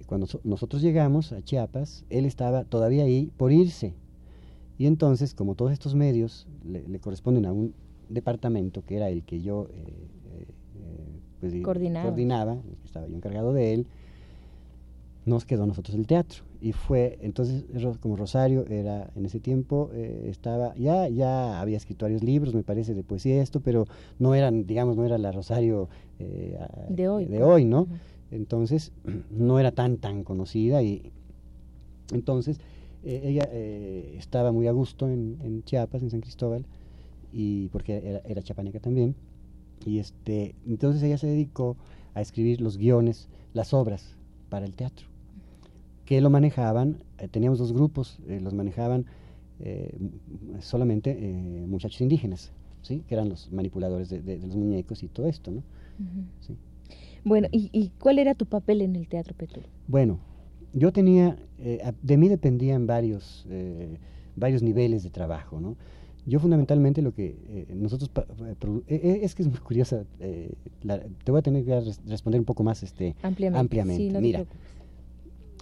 Cuando 0.05 0.25
nosotros 0.45 0.81
llegamos 0.81 1.33
a 1.33 1.41
Chiapas, 1.41 2.05
él 2.09 2.25
estaba 2.25 2.63
todavía 2.63 3.03
ahí 3.03 3.29
por 3.35 3.51
irse. 3.51 3.93
Y 4.77 4.85
entonces, 4.85 5.33
como 5.33 5.55
todos 5.55 5.73
estos 5.73 5.95
medios 5.95 6.47
le, 6.63 6.97
corresponden 6.99 7.45
a 7.45 7.51
un 7.51 7.73
departamento 8.07 8.85
que 8.85 8.95
era 8.95 9.09
el 9.09 9.23
que 9.23 9.41
yo 9.41 9.67
eh, 9.69 10.47
pues, 11.41 11.53
coordinaba. 11.61 12.05
coordinaba, 12.05 12.57
estaba 12.85 13.05
yo 13.07 13.17
encargado 13.17 13.51
de 13.51 13.73
él, 13.73 13.87
nos 15.27 15.45
quedó 15.45 15.63
a 15.63 15.67
nosotros 15.67 15.95
el 15.95 16.07
teatro. 16.07 16.43
Y 16.59 16.71
fue 16.71 17.19
entonces 17.21 17.65
como 17.99 18.15
Rosario 18.15 18.65
era 18.67 19.11
en 19.15 19.25
ese 19.25 19.39
tiempo 19.39 19.91
eh, 19.93 20.27
estaba 20.29 20.73
ya 20.75 21.07
ya 21.07 21.61
había 21.61 21.77
escrito 21.77 22.05
varios 22.05 22.23
libros 22.23 22.55
me 22.55 22.63
parece 22.63 22.95
de 22.95 23.03
poesía 23.03 23.43
esto 23.43 23.59
pero 23.59 23.85
no 24.17 24.33
eran 24.33 24.65
digamos 24.65 24.97
no 24.97 25.05
era 25.05 25.19
la 25.19 25.31
Rosario 25.31 25.87
eh, 26.17 26.57
de 26.89 27.09
hoy 27.09 27.25
de 27.25 27.43
hoy 27.43 27.63
no 27.63 27.87
entonces 28.31 28.91
no 29.29 29.59
era 29.59 29.71
tan 29.71 29.97
tan 29.97 30.23
conocida 30.23 30.81
y 30.81 31.11
entonces 32.11 32.59
eh, 33.03 33.21
ella 33.23 33.47
estaba 34.17 34.51
muy 34.51 34.65
a 34.65 34.71
gusto 34.71 35.07
en, 35.07 35.37
en, 35.43 35.63
Chiapas 35.63 36.01
en 36.01 36.09
San 36.09 36.21
Cristóbal 36.21 36.65
y 37.31 37.67
porque 37.69 38.01
era, 38.03 38.21
era 38.25 38.41
chapaneca 38.41 38.79
también. 38.79 39.15
Y 39.85 39.99
este, 39.99 40.55
entonces 40.65 41.03
ella 41.03 41.19
se 41.19 41.27
dedicó 41.27 41.77
a 42.15 42.21
escribir 42.21 42.61
los 42.61 42.77
guiones, 42.77 43.29
las 43.53 43.75
obras 43.75 44.17
para 44.49 44.65
el 44.65 44.75
teatro, 44.75 45.07
que 46.07 46.21
lo 46.21 46.29
manejaban, 46.29 47.03
eh, 47.19 47.27
teníamos 47.27 47.59
dos 47.59 47.73
grupos, 47.73 48.17
eh, 48.29 48.39
los 48.41 48.53
manejaban 48.53 49.05
eh, 49.59 49.93
solamente 50.61 51.13
muchachos 51.67 51.99
indígenas, 51.99 52.53
¿sí? 52.81 53.03
que 53.07 53.13
eran 53.13 53.27
los 53.27 53.51
manipuladores 53.51 54.09
de, 54.09 54.37
los 54.37 54.55
muñecos 54.55 55.03
y 55.03 55.09
todo 55.09 55.27
esto. 55.27 55.51
¿no? 55.51 55.63
Bueno, 57.25 57.49
¿y, 57.51 57.91
cuál 57.99 58.19
era 58.19 58.35
tu 58.35 58.45
papel 58.45 58.81
en 58.81 58.95
el 58.95 59.09
Teatro 59.09 59.35
Petro? 59.35 59.63
Bueno, 59.87 60.19
yo 60.71 60.93
tenía, 60.93 61.37
de 62.01 62.17
mí 62.17 62.29
dependían 62.29 62.87
varios, 62.87 63.45
varios 64.37 64.63
niveles 64.63 65.03
de 65.03 65.09
trabajo, 65.09 65.59
¿no? 65.59 65.75
Yo 66.27 66.41
fundamentalmente 66.41 67.01
lo 67.01 67.13
que 67.13 67.37
eh, 67.47 67.67
nosotros 67.73 68.11
eh, 68.87 69.19
es 69.23 69.33
que 69.33 69.43
es 69.43 69.47
muy 69.47 69.59
curiosa, 69.59 70.03
eh, 70.19 70.51
te 71.23 71.31
voy 71.31 71.39
a 71.39 71.41
tener 71.41 71.63
que 71.63 71.81
responder 72.05 72.41
un 72.41 72.45
poco 72.45 72.63
más 72.63 72.83
este 72.83 73.15
ampliamente. 73.21 74.19
Mira, 74.19 74.43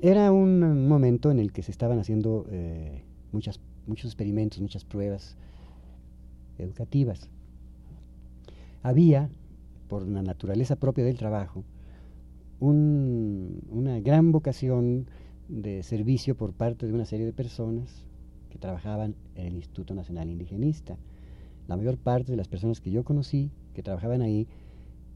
era 0.01 0.31
un 0.31 0.87
momento 0.87 1.31
en 1.31 1.39
el 1.39 1.51
que 1.51 1.63
se 1.63 1.71
estaban 1.71 1.99
haciendo 1.99 2.45
muchas 3.31 3.59
muchos 3.87 4.05
experimentos, 4.05 4.61
muchas 4.61 4.85
pruebas 4.85 5.37
educativas. 6.57 7.29
Había, 8.83 9.29
por 9.87 10.07
la 10.07 10.21
naturaleza 10.21 10.75
propia 10.75 11.03
del 11.03 11.17
trabajo, 11.17 11.63
una 12.59 13.99
gran 13.99 14.31
vocación 14.31 15.07
de 15.47 15.83
servicio 15.83 16.35
por 16.35 16.53
parte 16.53 16.87
de 16.87 16.93
una 16.93 17.05
serie 17.05 17.25
de 17.25 17.33
personas 17.33 18.05
que 18.49 18.57
trabajaban 18.57 19.15
en 19.35 19.47
el 19.47 19.55
Instituto 19.55 19.93
Nacional 19.93 20.29
Indigenista. 20.29 20.97
La 21.67 21.77
mayor 21.77 21.97
parte 21.97 22.31
de 22.31 22.37
las 22.37 22.47
personas 22.47 22.81
que 22.81 22.91
yo 22.91 23.03
conocí 23.03 23.51
que 23.73 23.83
trabajaban 23.83 24.21
ahí 24.21 24.47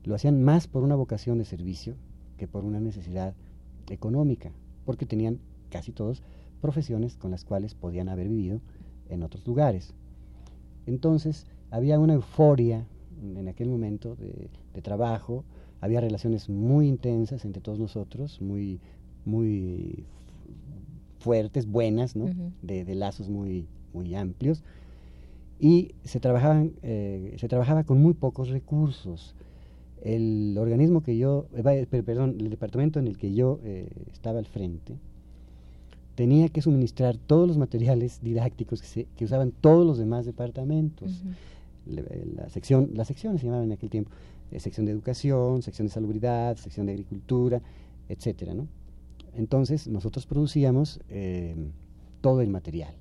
lo 0.03 0.15
hacían 0.15 0.43
más 0.43 0.67
por 0.67 0.83
una 0.83 0.95
vocación 0.95 1.37
de 1.37 1.45
servicio 1.45 1.95
que 2.37 2.47
por 2.47 2.65
una 2.65 2.79
necesidad 2.79 3.33
económica, 3.89 4.51
porque 4.89 5.05
tenían 5.05 5.37
casi 5.69 5.91
todos 5.91 6.23
profesiones 6.61 7.15
con 7.15 7.29
las 7.29 7.45
cuales 7.45 7.75
podían 7.75 8.09
haber 8.09 8.27
vivido 8.27 8.59
en 9.07 9.21
otros 9.21 9.45
lugares. 9.45 9.93
Entonces 10.87 11.45
había 11.69 11.99
una 11.99 12.15
euforia 12.15 12.87
en 13.21 13.47
aquel 13.47 13.69
momento 13.69 14.15
de, 14.15 14.49
trabajo, 14.81 15.43
había 15.79 16.01
relaciones 16.01 16.49
muy 16.49 16.87
intensas 16.87 17.45
entre 17.45 17.61
todos 17.61 17.77
nosotros, 17.77 18.41
muy, 18.41 18.79
muy 19.25 20.05
fuertes, 21.19 21.67
buenas, 21.67 22.15
¿no? 22.15 22.25
de, 22.63 22.95
lazos 22.95 23.29
muy, 23.29 23.67
muy 23.93 24.15
amplios. 24.15 24.63
Y 25.59 25.93
se, 26.03 26.19
trabajaban, 26.19 26.73
eh, 26.81 27.35
se 27.37 27.47
trabajaba 27.47 27.83
con 27.83 28.01
muy 28.01 28.15
pocos 28.15 28.49
recursos. 28.49 29.35
El 30.03 30.55
organismo 30.57 31.01
que 31.01 31.17
yo, 31.17 31.47
eh, 31.55 31.85
perdón, 31.89 32.37
el 32.39 32.49
departamento 32.49 32.99
en 32.99 33.07
el 33.07 33.17
que 33.17 33.33
yo 33.33 33.59
eh, 33.63 33.89
estaba 34.11 34.39
al 34.39 34.45
frente, 34.45 34.95
tenía 36.15 36.49
que 36.49 36.61
suministrar 36.61 37.17
todos 37.17 37.47
los 37.47 37.57
materiales 37.57 38.19
didácticos 38.21 38.81
que, 38.81 38.87
se, 38.87 39.07
que 39.15 39.25
usaban 39.25 39.51
todos 39.51 39.85
los 39.85 39.97
demás 39.97 40.25
departamentos. 40.25 41.23
la, 41.85 42.49
sección, 42.49 42.91
las 42.93 43.07
secciones 43.07 43.41
se 43.41 43.47
llamaban 43.47 43.67
en 43.67 43.73
aquel 43.73 43.89
tiempo, 43.89 44.11
sección 44.57 44.85
de 44.85 44.91
educación, 44.91 45.61
sección 45.61 45.87
de 45.87 45.93
salubridad, 45.93 46.57
sección 46.57 46.85
de 46.85 46.93
agricultura, 46.93 47.61
etcétera, 48.09 48.53
¿no? 48.53 48.67
Entonces 49.35 49.87
nosotros 49.87 50.25
producíamos 50.25 50.99
eh, 51.09 51.55
todo 52.21 52.41
el 52.41 52.49
material. 52.49 52.93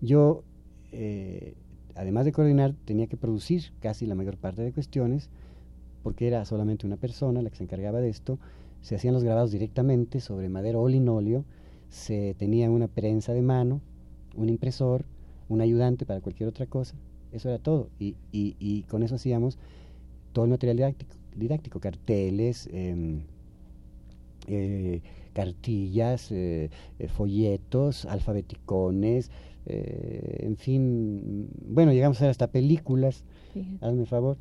Yo, 0.00 0.44
eh, 0.92 1.54
además 1.94 2.24
de 2.24 2.32
coordinar, 2.32 2.74
tenía 2.84 3.06
que 3.06 3.16
producir 3.16 3.72
casi 3.80 4.06
la 4.06 4.14
mayor 4.14 4.36
parte 4.36 4.62
de 4.62 4.72
cuestiones, 4.72 5.30
porque 6.02 6.26
era 6.26 6.44
solamente 6.44 6.86
una 6.86 6.96
persona 6.96 7.42
la 7.42 7.50
que 7.50 7.56
se 7.56 7.64
encargaba 7.64 8.00
de 8.00 8.08
esto. 8.08 8.38
Se 8.80 8.96
hacían 8.96 9.14
los 9.14 9.24
grabados 9.24 9.52
directamente 9.52 10.20
sobre 10.20 10.48
madera 10.48 10.78
o 10.78 10.88
linóleo, 10.88 11.44
se 11.88 12.34
tenía 12.38 12.70
una 12.70 12.88
prensa 12.88 13.32
de 13.32 13.42
mano, 13.42 13.80
un 14.34 14.48
impresor, 14.48 15.04
un 15.48 15.60
ayudante 15.60 16.06
para 16.06 16.20
cualquier 16.20 16.48
otra 16.48 16.66
cosa. 16.66 16.96
Eso 17.32 17.48
era 17.48 17.58
todo. 17.58 17.88
Y, 17.98 18.16
y, 18.32 18.82
con 18.84 19.02
eso 19.02 19.14
hacíamos 19.14 19.58
todo 20.32 20.44
el 20.46 20.50
material 20.50 20.76
didáctico, 20.76 21.14
didáctico 21.36 21.80
carteles, 21.80 22.68
em, 22.72 23.22
eh, 24.48 25.00
cartillas, 25.32 26.30
eh, 26.32 26.70
eh, 26.98 27.08
folletos, 27.08 28.04
alfabeticones, 28.06 29.30
en 29.64 30.56
fin, 30.56 31.48
bueno, 31.68 31.92
llegamos 31.92 32.16
a 32.16 32.18
hacer 32.18 32.30
hasta 32.30 32.48
películas, 32.48 33.22
hazme 33.80 34.06
favor. 34.06 34.36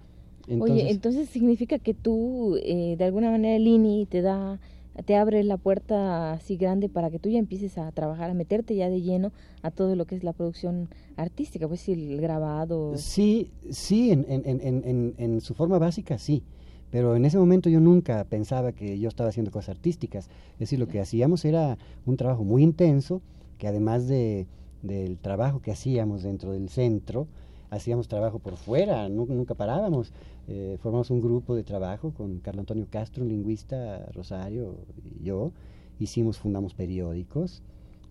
Oye, 0.59 0.91
entonces 0.91 1.29
significa 1.29 1.79
que 1.79 1.93
tú, 1.93 2.57
de 2.63 3.03
alguna 3.03 3.31
manera, 3.31 3.55
el 3.55 3.67
INI 3.67 4.05
te 4.05 4.21
da, 4.21 4.59
te 5.05 5.15
abre 5.15 5.43
la 5.43 5.57
puerta 5.57 6.33
así 6.33 6.57
grande 6.57 6.89
para 6.89 7.09
que 7.09 7.19
tú 7.19 7.29
ya 7.29 7.39
empieces 7.39 7.77
a 7.77 7.91
trabajar, 7.91 8.29
a 8.29 8.33
meterte 8.33 8.75
ya 8.75 8.89
de 8.89 9.01
lleno 9.01 9.31
a 9.61 9.71
todo 9.71 9.95
lo 9.95 10.05
que 10.05 10.15
es 10.15 10.23
la 10.23 10.33
producción 10.33 10.89
artística, 11.15 11.67
pues 11.67 11.87
el 11.89 12.19
grabado. 12.19 12.93
Sí, 12.97 13.51
sí, 13.69 14.11
en, 14.11 14.25
en, 14.27 14.43
en, 14.45 15.13
en 15.17 15.41
su 15.41 15.53
forma 15.53 15.79
básica, 15.79 16.17
sí. 16.17 16.43
Pero 16.91 17.15
en 17.15 17.23
ese 17.23 17.37
momento 17.37 17.69
yo 17.69 17.79
nunca 17.79 18.23
pensaba 18.25 18.73
que 18.73 18.99
yo 18.99 19.07
estaba 19.07 19.29
haciendo 19.29 19.49
cosas 19.49 19.77
artísticas. 19.77 20.29
Es 20.53 20.59
decir, 20.59 20.77
lo 20.77 20.87
que 20.87 20.99
hacíamos 20.99 21.45
era 21.45 21.77
un 22.05 22.17
trabajo 22.17 22.43
muy 22.43 22.63
intenso, 22.63 23.21
que 23.57 23.67
además 23.67 24.07
de, 24.09 24.47
del 24.81 25.17
trabajo 25.17 25.61
que 25.61 25.71
hacíamos 25.71 26.23
dentro 26.23 26.51
del 26.51 26.67
centro, 26.67 27.27
hacíamos 27.71 28.09
trabajo 28.09 28.37
por 28.37 28.57
fuera, 28.57 29.09
nunca, 29.09 29.55
parábamos. 29.55 30.13
Eh, 30.47 30.77
formamos 30.81 31.09
un 31.09 31.21
grupo 31.21 31.55
de 31.55 31.63
trabajo 31.63 32.13
con 32.13 32.39
Carlos 32.39 32.59
Antonio 32.59 32.85
Castro, 32.89 33.23
un 33.23 33.29
lingüista, 33.29 34.05
Rosario 34.11 34.75
y 35.03 35.23
yo. 35.23 35.53
Hicimos, 35.97 36.37
fundamos 36.37 36.73
periódicos, 36.73 37.63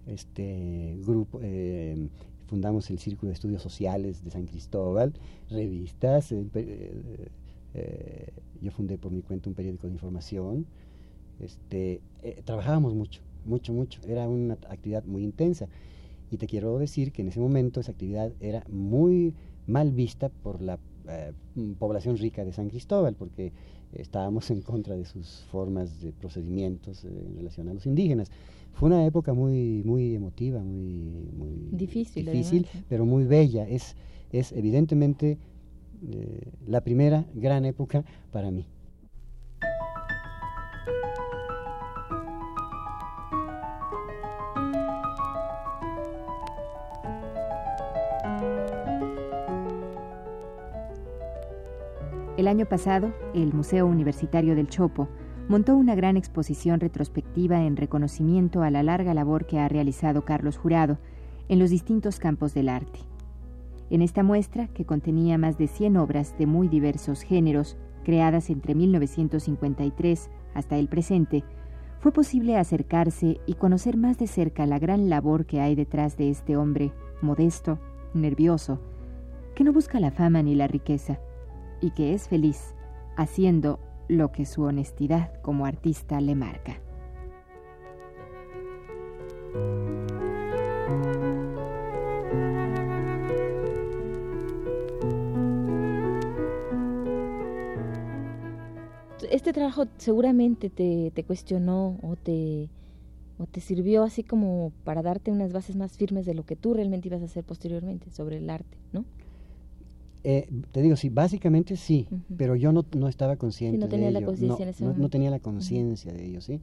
este 0.07 0.96
grupo, 1.05 1.40
eh, 1.42 2.09
fundamos 2.46 2.88
el 2.90 2.99
Círculo 2.99 3.29
de 3.29 3.35
Estudios 3.35 3.62
Sociales 3.62 4.25
de 4.25 4.31
San 4.31 4.46
Cristóbal, 4.46 5.12
revistas, 5.51 6.33
eh, 6.33 8.33
yo 8.62 8.70
fundé 8.70 8.96
por 8.96 9.12
mi 9.12 9.20
cuenta 9.20 9.51
un 9.51 9.55
periódico 9.55 9.87
de 9.87 9.92
información. 9.92 10.66
Este, 11.38 12.01
trabajábamos 12.44 12.94
mucho, 12.94 13.20
mucho, 13.44 13.75
mucho. 13.75 14.01
Era 14.07 14.27
una 14.27 14.55
actividad 14.55 15.05
muy 15.05 15.23
intensa. 15.23 15.68
Y 16.31 16.37
te 16.37 16.46
quiero 16.46 16.79
decir 16.79 17.12
que 17.12 17.23
en 17.23 17.29
ese 17.29 17.40
momento 17.40 17.81
esa 17.81 17.92
actividad 17.92 18.33
era 18.40 18.64
muy 18.68 19.35
mal 19.66 19.92
vista 19.92 20.29
por 20.29 20.61
la 20.61 20.79
eh, 21.09 21.33
población 21.79 22.16
rica 22.16 22.44
de 22.44 22.53
San 22.53 22.68
Cristóbal, 22.68 23.14
porque 23.14 23.53
estábamos 23.92 24.51
en 24.51 24.62
contra 24.62 24.96
de 24.96 25.05
sus 25.05 25.44
formas 25.51 26.01
de 26.01 26.12
procedimientos 26.12 27.05
en 27.05 27.37
relación 27.37 27.68
a 27.68 27.75
los 27.75 27.87
indígenas. 27.87 28.31
Fue 28.73 28.88
una 28.88 29.05
época 29.05 29.33
muy, 29.33 29.83
muy 29.85 30.14
emotiva, 30.14 30.61
muy, 30.61 31.29
muy 31.37 31.68
difícil, 31.73 32.25
difícil 32.27 32.66
pero 32.88 33.05
muy 33.05 33.25
bella. 33.25 33.68
Es, 33.68 33.96
es 34.31 34.53
evidentemente 34.53 35.38
eh, 36.09 36.53
la 36.66 36.81
primera 36.83 37.27
gran 37.35 37.64
época 37.64 38.05
para 38.31 38.51
mí. 38.51 38.66
El 52.40 52.48
año 52.48 52.64
pasado, 52.64 53.12
el 53.35 53.53
Museo 53.53 53.85
Universitario 53.85 54.57
del 54.57 54.68
Chopo 54.68 55.11
montó 55.50 55.76
una 55.76 55.94
gran 55.94 56.16
exposición 56.16 56.81
retrospectiva 56.81 57.64
en 57.64 57.76
reconocimiento 57.76 58.62
a 58.62 58.70
la 58.70 58.83
larga 58.83 59.12
labor 59.12 59.44
que 59.44 59.59
ha 59.59 59.68
realizado 59.68 60.24
Carlos 60.24 60.57
Jurado 60.57 60.96
en 61.50 61.59
los 61.59 61.68
distintos 61.68 62.18
campos 62.18 62.55
del 62.55 62.70
arte. 62.70 63.00
En 63.90 64.00
esta 64.00 64.22
muestra, 64.22 64.68
que 64.68 64.87
contenía 64.87 65.37
más 65.37 65.59
de 65.59 65.66
100 65.66 65.98
obras 65.98 66.38
de 66.38 66.46
muy 66.46 66.68
diversos 66.68 67.20
géneros, 67.20 67.76
creadas 68.05 68.48
entre 68.48 68.74
1953 68.74 70.31
hasta 70.55 70.79
el 70.79 70.88
presente, 70.88 71.44
fue 71.98 72.11
posible 72.11 72.57
acercarse 72.57 73.38
y 73.44 73.53
conocer 73.53 73.98
más 73.98 74.16
de 74.16 74.26
cerca 74.26 74.64
la 74.64 74.79
gran 74.79 75.11
labor 75.11 75.44
que 75.44 75.61
hay 75.61 75.74
detrás 75.74 76.16
de 76.16 76.31
este 76.31 76.57
hombre, 76.57 76.94
modesto, 77.20 77.79
nervioso, 78.14 78.81
que 79.55 79.62
no 79.62 79.74
busca 79.74 80.00
la 80.00 80.11
fama 80.11 80.42
ni 80.42 80.55
la 80.55 80.68
riqueza, 80.68 81.20
y 81.81 81.90
que 81.90 82.14
es 82.14 82.29
feliz 82.29 82.75
haciendo 83.16 83.79
lo 84.09 84.33
que 84.33 84.47
su 84.47 84.62
honestidad 84.62 85.33
como 85.43 85.66
artista 85.66 86.21
le 86.21 86.35
marca. 86.35 86.81
este 99.31 99.53
trabajo 99.53 99.87
seguramente 99.97 100.71
te, 100.71 101.12
te 101.14 101.25
cuestionó 101.25 101.99
o 102.03 102.16
te, 102.16 102.69
o 103.38 103.47
te 103.47 103.61
sirvió 103.61 104.03
así 104.03 104.23
como 104.23 104.73
para 104.85 105.03
darte 105.03 105.31
unas 105.31 105.53
bases 105.53 105.77
más 105.77 105.97
firmes 105.97 106.27
de 106.27 106.35
lo 106.35 106.45
que 106.45 106.57
tú 106.57 106.75
realmente 106.75 107.09
ibas 107.09 107.23
a 107.23 107.27
hacer 107.27 107.45
posteriormente 107.45 108.11
sobre 108.11 108.38
el 108.38 108.51
arte, 108.51 108.77
¿no? 108.93 109.05
Eh, 110.22 110.48
te 110.72 110.83
digo, 110.83 110.96
sí, 110.96 111.09
básicamente 111.09 111.76
sí, 111.76 112.06
pero 112.37 112.54
yo 112.54 112.72
no, 112.72 112.85
no 112.96 113.09
estaba 113.09 113.37
consciente 113.37 113.78
no 113.78 113.88
tenía 113.88 114.06
de 114.06 114.12
la 114.12 114.18
ello. 114.18 114.26
conciencia 114.28 114.62
en 114.64 114.68
ese 114.68 114.85
no, 114.85 115.09
tenía 115.09 115.30
la 115.30 115.38
conciencia 115.40 116.12
de 116.12 116.26
ello, 116.26 116.40
¿sí? 116.40 116.61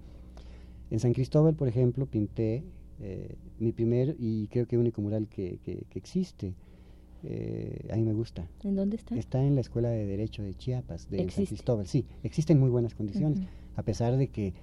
En 0.91 0.99
San 0.99 1.13
Cristóbal, 1.13 1.55
por 1.55 1.67
ejemplo, 1.67 2.05
pinté 2.05 2.63
eh, 3.01 3.35
mi 3.59 3.71
primer 3.71 4.15
y 4.19 4.47
creo 4.47 4.67
que 4.67 4.77
único 4.77 5.01
mural 5.01 5.27
que, 5.27 5.59
que, 5.63 5.83
que 5.89 5.99
existe. 5.99 6.53
Eh, 7.23 7.87
a 7.91 7.95
mí 7.95 8.03
me 8.03 8.13
gusta. 8.13 8.47
¿En 8.63 8.75
dónde 8.75 8.95
está? 8.95 9.15
Está 9.17 9.43
en 9.43 9.55
la 9.55 9.61
Escuela 9.61 9.89
de 9.89 10.05
Derecho 10.05 10.43
de 10.43 10.53
Chiapas, 10.53 11.09
de 11.09 11.17
San. 11.23 11.49
Cristóbal. 11.49 11.87
Sí, 11.87 12.05
existe 12.23 12.53
en 12.53 12.59
muy 12.59 12.69
buenas 12.69 12.93
condiciones, 12.93 13.39
a 13.75 13.81
pesar 13.83 14.17
de 14.17 14.27
que 14.27 14.53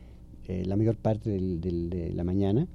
eh, 0.47 0.65
la 0.67 0.77
mayor 0.77 0.97
parte 0.97 1.31
del- 1.31 1.61
del- 1.61 1.91
de 1.91 2.13
la 2.13 2.23
mañana 2.23 2.69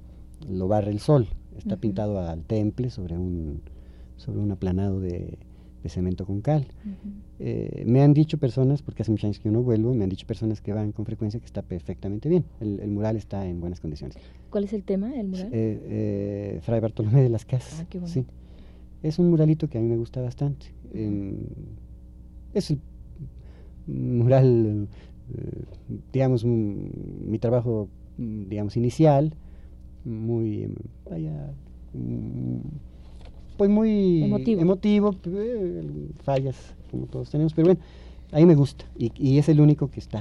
lo 0.48 0.68
barre 0.68 0.90
el 0.90 1.00
sol. 1.00 1.28
Está 1.56 1.76
pintado 1.76 2.18
al 2.20 2.44
temple 2.44 2.90
sobre 2.90 3.16
un, 3.18 3.60
sobre 4.16 4.38
un 4.40 4.50
aplanado 4.52 5.00
de, 5.00 5.38
de 5.82 5.88
cemento 5.88 6.26
con 6.26 6.40
cal. 6.40 6.66
Eh, 7.38 7.84
me 7.86 8.02
han 8.02 8.12
dicho 8.12 8.36
personas, 8.38 8.82
porque 8.82 9.02
hace 9.02 9.10
muchos 9.10 9.24
años 9.24 9.38
que 9.38 9.48
yo 9.48 9.52
no 9.52 9.62
vuelvo, 9.62 9.94
me 9.94 10.04
han 10.04 10.10
dicho 10.10 10.26
personas 10.26 10.60
que 10.60 10.72
van 10.74 10.92
con 10.92 11.06
frecuencia 11.06 11.40
que 11.40 11.46
está 11.46 11.62
perfectamente 11.62 12.28
bien. 12.28 12.44
El, 12.60 12.80
el 12.80 12.90
mural 12.90 13.16
está 13.16 13.46
en 13.46 13.60
buenas 13.60 13.80
condiciones. 13.80 14.18
¿Cuál 14.50 14.64
es 14.64 14.72
el 14.74 14.82
tema, 14.84 15.14
el 15.18 15.28
mural? 15.28 15.46
Eh, 15.52 15.80
eh, 15.84 16.58
Fray 16.62 16.80
Bartolomé 16.80 17.22
de 17.22 17.30
las 17.30 17.44
Casas. 17.46 17.80
Ah, 17.80 17.86
qué 17.88 18.00
sí. 18.06 18.26
Es 19.02 19.18
un 19.18 19.30
muralito 19.30 19.68
que 19.68 19.78
a 19.78 19.80
mí 19.80 19.88
me 19.88 19.96
gusta 19.96 20.20
bastante. 20.20 20.66
En- 20.92 21.46
es 22.52 22.70
el 22.70 22.78
mural, 23.86 24.88
eh, 25.34 25.64
digamos, 26.12 26.44
mi 26.44 27.38
trabajo, 27.38 27.88
mm, 28.18 28.48
digamos, 28.48 28.76
inicial, 28.76 29.32
muy, 30.04 30.64
em, 30.64 30.74
vaya, 31.08 31.52
mm, 31.94 32.58
pues 33.60 33.68
muy 33.70 34.24
Emotivo. 34.24 34.62
emotivo, 34.62 35.14
eh, 35.26 35.82
fallas 36.22 36.56
como 36.90 37.04
todos 37.04 37.28
tenemos, 37.28 37.52
pero 37.52 37.66
bueno, 37.66 37.80
a 38.32 38.38
mí 38.38 38.46
me 38.46 38.54
gusta 38.54 38.86
y, 38.96 39.12
y 39.16 39.36
es 39.36 39.50
el 39.50 39.60
único 39.60 39.90
que 39.90 40.00
está 40.00 40.20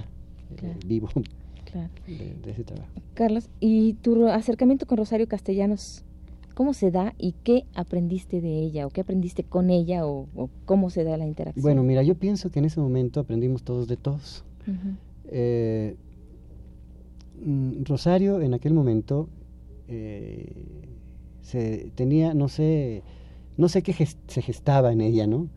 eh, 0.62 0.76
vivo 0.86 1.08
Claro. 1.72 1.90
de, 2.06 2.34
de 2.44 2.52
ese 2.52 2.66
trabajo. 2.66 2.90
Carlos, 3.14 3.48
¿y 3.62 3.94
tu 3.94 4.28
acercamiento 4.28 4.86
con 4.86 4.98
Rosario 4.98 5.26
Castellanos, 5.30 6.04
cómo 6.54 6.74
se 6.74 6.92
da 6.92 7.14
y 7.18 7.34
qué 7.46 7.64
aprendiste 7.76 8.42
de 8.42 8.60
ella 8.60 8.86
o 8.86 8.90
qué 8.90 9.00
aprendiste 9.00 9.46
con 9.46 9.70
ella 9.70 10.06
o, 10.06 10.28
o 10.36 10.50
cómo 10.66 10.90
se 10.90 11.06
da 11.06 11.16
la 11.16 11.26
interacción? 11.26 11.62
Bueno, 11.64 11.82
mira, 11.84 12.04
yo 12.04 12.16
pienso 12.16 12.52
que 12.52 12.60
en 12.60 12.66
ese 12.66 12.82
momento 12.82 13.22
aprendimos 13.22 13.64
todos 13.64 13.88
de 13.88 13.96
todos. 13.96 14.44
Eh, 15.32 15.96
mm, 17.46 17.84
Rosario 17.86 18.42
en 18.42 18.54
aquel 18.54 18.74
momento 18.74 19.30
eh, 19.88 20.52
se 21.42 21.92
tenía, 21.96 22.34
no 22.34 22.48
sé, 22.50 23.02
no 23.60 23.70
sé 23.70 23.84
qué 23.84 23.94
se 24.28 24.42
gestaba 24.42 24.92
en 24.92 25.02
ella, 25.02 25.28
¿no? 25.28 25.50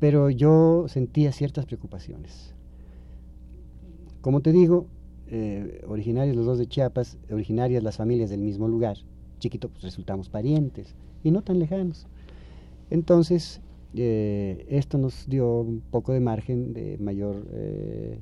Pero 0.00 0.30
yo 0.30 0.86
sentía 0.88 1.32
ciertas 1.32 1.66
preocupaciones. 1.66 2.54
Como 4.20 4.40
te 4.40 4.52
digo, 4.52 4.86
eh, 5.28 5.82
originarios 5.86 6.36
los 6.36 6.46
dos 6.46 6.58
de 6.58 6.66
Chiapas, 6.66 7.18
originarias 7.30 7.82
las 7.82 7.96
familias 7.96 8.30
del 8.30 8.40
mismo 8.40 8.68
lugar, 8.68 8.96
chiquito 9.38 9.68
pues 9.68 9.82
resultamos 9.82 10.28
parientes 10.28 10.94
y 11.22 11.30
no 11.30 11.42
tan 11.42 11.58
lejanos. 11.58 12.06
Entonces, 12.90 13.60
eh, 13.94 14.66
esto 14.68 14.98
nos 14.98 15.28
dio 15.28 15.60
un 15.60 15.80
poco 15.90 16.12
de 16.12 16.20
margen 16.20 16.72
de 16.74 16.98
mayor 16.98 17.46
eh, 17.52 18.20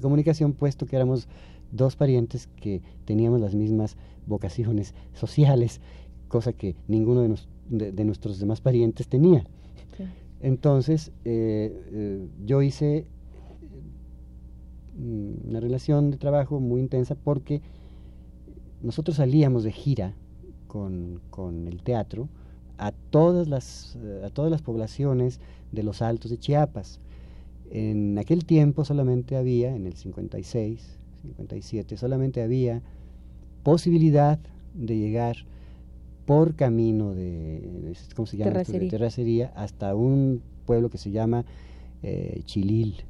comunicación, 0.00 0.52
puesto 0.52 0.86
que 0.86 0.96
éramos 0.96 1.28
dos 1.72 1.96
parientes 1.96 2.48
que 2.56 2.82
teníamos 3.04 3.40
las 3.40 3.54
mismas 3.54 3.96
vocaciones 4.26 4.94
sociales, 5.14 5.80
cosa 6.28 6.52
que 6.52 6.76
ninguno 6.88 7.22
de, 7.22 7.28
nos- 7.28 7.48
de- 7.68 7.92
de 7.92 8.04
nuestros 8.04 8.38
demás 8.38 8.60
parientes 8.60 9.08
tenía. 9.08 9.44
Sí. 9.96 10.04
Entonces, 10.40 11.12
eh, 11.24 11.72
eh, 11.92 12.28
yo 12.44 12.62
hice 12.62 13.06
mm, 14.98 15.48
una 15.48 15.60
relación 15.60 16.10
de 16.10 16.16
trabajo 16.16 16.60
muy 16.60 16.80
intensa 16.80 17.14
porque 17.14 17.62
nosotros 18.82 19.16
salíamos 19.16 19.64
de 19.64 19.72
gira 19.72 20.14
con, 20.66 21.20
con 21.30 21.66
el 21.68 21.82
teatro 21.82 22.28
a 22.78 22.92
todas 22.92 23.48
las 23.48 23.96
eh, 24.02 24.22
a 24.24 24.30
todas 24.30 24.50
las 24.50 24.62
poblaciones 24.62 25.40
de 25.72 25.82
los 25.82 26.02
altos 26.02 26.30
de 26.30 26.38
Chiapas. 26.38 27.00
En 27.70 28.18
aquel 28.18 28.44
tiempo 28.44 28.84
solamente 28.84 29.36
había, 29.36 29.74
en 29.74 29.86
el 29.86 29.94
56, 29.94 30.98
57, 31.22 31.96
solamente 31.96 32.42
había 32.42 32.82
posibilidad 33.62 34.38
de 34.74 34.98
llegar 34.98 35.36
por 36.26 36.54
camino 36.54 37.14
de, 37.14 37.94
¿cómo 38.14 38.26
se 38.26 38.36
llama? 38.36 38.50
esto? 38.60 38.72
De 38.72 38.78
Terracería. 38.78 38.90
terracería 38.90 39.52
hasta 39.56 39.94
un 39.94 40.42
pueblo 40.66 40.88
que 40.90 40.98
se 40.98 41.10
llama 41.10 41.44
eh, 42.02 42.42
Chilil, 42.44 43.04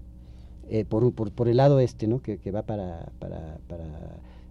eh, 0.69 0.85
por, 0.85 1.13
por, 1.13 1.31
por 1.31 1.49
el 1.49 1.59
lado 1.59 1.79
este, 1.81 2.07
¿no? 2.07 2.21
Que, 2.23 2.39
que 2.39 2.51
va 2.51 2.63
para, 2.63 3.13
para, 3.19 3.59
para 3.69 3.85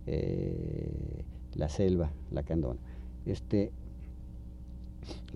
eh, 0.07 0.89
la 1.55 1.69
selva, 1.69 2.11
la 2.31 2.43
candona. 2.43 2.79
Este, 3.25 3.71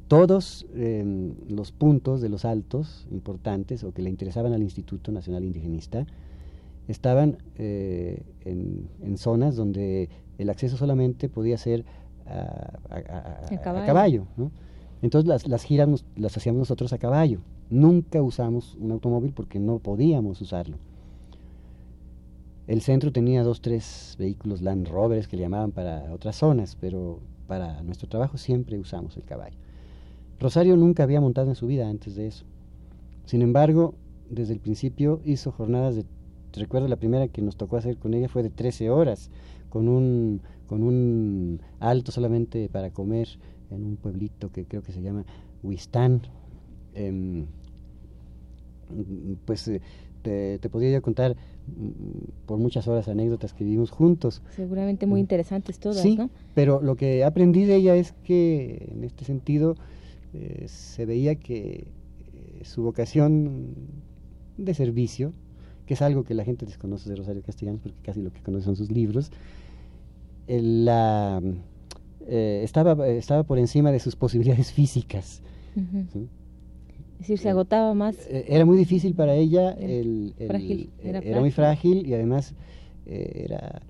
todos 0.08 0.66
eh, 0.76 1.34
los 1.50 1.72
puntos 1.72 2.22
de 2.22 2.30
los 2.30 2.46
altos 2.46 3.08
importantes 3.12 3.84
o 3.84 3.92
que 3.92 4.02
le 4.02 4.10
interesaban 4.10 4.54
al 4.54 4.62
Instituto 4.62 5.12
Nacional 5.12 5.44
Indigenista 5.44 6.06
estaban 6.88 7.38
eh, 7.58 8.22
en, 8.46 8.88
en 9.02 9.18
zonas 9.18 9.56
donde 9.58 10.10
el 10.38 10.50
acceso 10.50 10.78
solamente 10.78 11.28
podía 11.28 11.58
ser 11.58 11.84
a, 12.30 12.96
a- 12.96 13.46
caballo. 13.86 14.26
¿no? 14.38 14.52
Entonces 15.02 15.28
las, 15.28 15.48
las 15.48 15.63
giras 15.63 15.88
nos- 15.88 16.06
las 16.16 16.36
hacíamos 16.38 16.60
nosotros 16.60 16.92
a 16.94 16.98
caballo. 16.98 17.40
Nunca 17.70 18.22
usamos 18.22 18.76
un 18.80 18.92
automóvil 18.92 19.34
porque 19.34 19.60
no 19.60 19.80
podíamos 19.80 20.42
usarlo. 20.42 20.78
El 22.68 22.82
centro 22.82 23.12
tenía 23.12 23.44
dos, 23.44 23.62
tres 23.62 24.16
vehículos 24.20 24.62
Land 24.62 24.88
Rovers 24.90 25.28
que 25.28 25.38
le 25.38 25.44
llamaban 25.44 25.72
para 25.72 26.12
otras 26.13 26.36
zonas, 26.36 26.78
pero 26.80 27.20
para 27.48 27.82
nuestro 27.84 28.10
trabajo 28.10 28.38
siempre 28.38 28.78
usamos 28.78 29.16
el 29.16 29.24
caballo. 29.24 29.56
Rosario 30.40 30.76
nunca 30.76 31.04
había 31.04 31.22
montado 31.22 31.48
en 31.50 31.56
su 31.56 31.66
vida 31.68 31.88
antes 31.90 32.16
de 32.16 32.28
eso. 32.28 32.44
Sin 33.26 33.42
embargo, 33.42 33.96
desde 34.30 34.54
el 34.54 34.60
principio 34.60 35.22
hizo 35.24 35.52
jornadas 35.52 35.96
de... 35.96 36.06
Recuerdo 36.54 36.88
la 36.88 36.96
primera 36.98 37.28
que 37.28 37.42
nos 37.42 37.56
tocó 37.56 37.78
hacer 37.78 37.98
con 37.98 38.13
ella 38.13 38.28
fue 38.30 38.44
de 38.44 38.50
13 38.50 38.90
horas, 38.90 39.30
con 39.70 39.88
un, 39.88 40.42
con 40.68 40.84
un 40.84 41.60
alto 41.80 42.12
solamente 42.12 42.70
para 42.70 42.92
comer 42.92 43.28
en 43.72 43.84
un 43.84 43.96
pueblito 43.98 44.52
que 44.52 44.66
creo 44.66 44.84
que 44.84 44.92
se 44.92 45.02
llama 45.02 45.26
Huistán. 45.64 46.22
Em, 46.94 47.46
pues 49.46 49.68
eh, 49.68 49.82
te, 50.22 50.60
te 50.60 50.70
podría 50.70 50.92
yo 50.92 51.02
contar 51.02 51.36
mm, 51.68 52.46
por 52.46 52.58
muchas 52.58 52.88
horas 52.88 53.08
anécdotas 53.08 53.54
que 53.54 53.64
vivimos 53.64 53.92
juntos. 53.92 54.42
Seguramente 54.56 55.06
muy 55.06 55.20
Mm. 55.20 55.24
interesantes 55.24 55.80
todas, 55.80 56.02
sí, 56.02 56.16
¿no? 56.18 56.30
pero 56.56 56.82
lo 56.82 56.96
que 56.96 57.24
aprendí 57.24 57.66
de 57.66 57.76
ella 57.76 57.96
es 57.96 58.14
que 58.24 58.90
en 58.94 59.04
este 59.04 59.26
sentido 59.26 59.76
eh, 60.34 60.66
se 60.68 61.06
veía 61.06 61.36
que 61.36 61.88
eh, 62.34 62.62
su 62.64 62.84
vocación 62.84 63.76
de 64.58 64.74
servicio, 64.74 65.34
que 65.86 65.94
es 65.94 66.02
algo 66.02 66.24
que 66.24 66.34
la 66.34 66.44
gente 66.44 66.66
desconoce 66.66 67.10
de 67.10 67.16
Rosario 67.16 67.42
Castellanos, 67.44 67.82
porque 67.82 67.98
casi 68.04 68.22
lo 68.22 68.32
que 68.32 68.42
conoce 68.42 68.66
son 68.66 68.76
sus 68.76 68.92
libros, 68.92 69.32
la, 70.48 71.42
eh, 72.28 72.62
estaba, 72.64 73.08
estaba 73.08 73.44
por 73.44 73.58
encima 73.60 73.92
de 73.92 74.00
sus 74.00 74.16
posibilidades 74.16 74.72
físicas. 74.72 75.42
Es 75.76 77.20
decir, 77.20 77.38
se 77.40 77.50
agotaba 77.50 77.94
más. 77.94 78.16
Eh, 78.30 78.46
Era 78.48 78.66
muy 78.66 78.78
difícil 78.78 79.14
para 79.16 79.34
ella, 79.36 79.74
Era 79.74 79.92
el, 79.94 80.34
el- 80.38 80.48
frágil, 80.48 80.90
era 81.04 81.20
era 81.20 81.40
muy 81.40 81.52
frágil 81.52 82.06
y 82.08 82.14
además 82.14 82.54
eh, 83.06 83.46
era... 83.46 83.82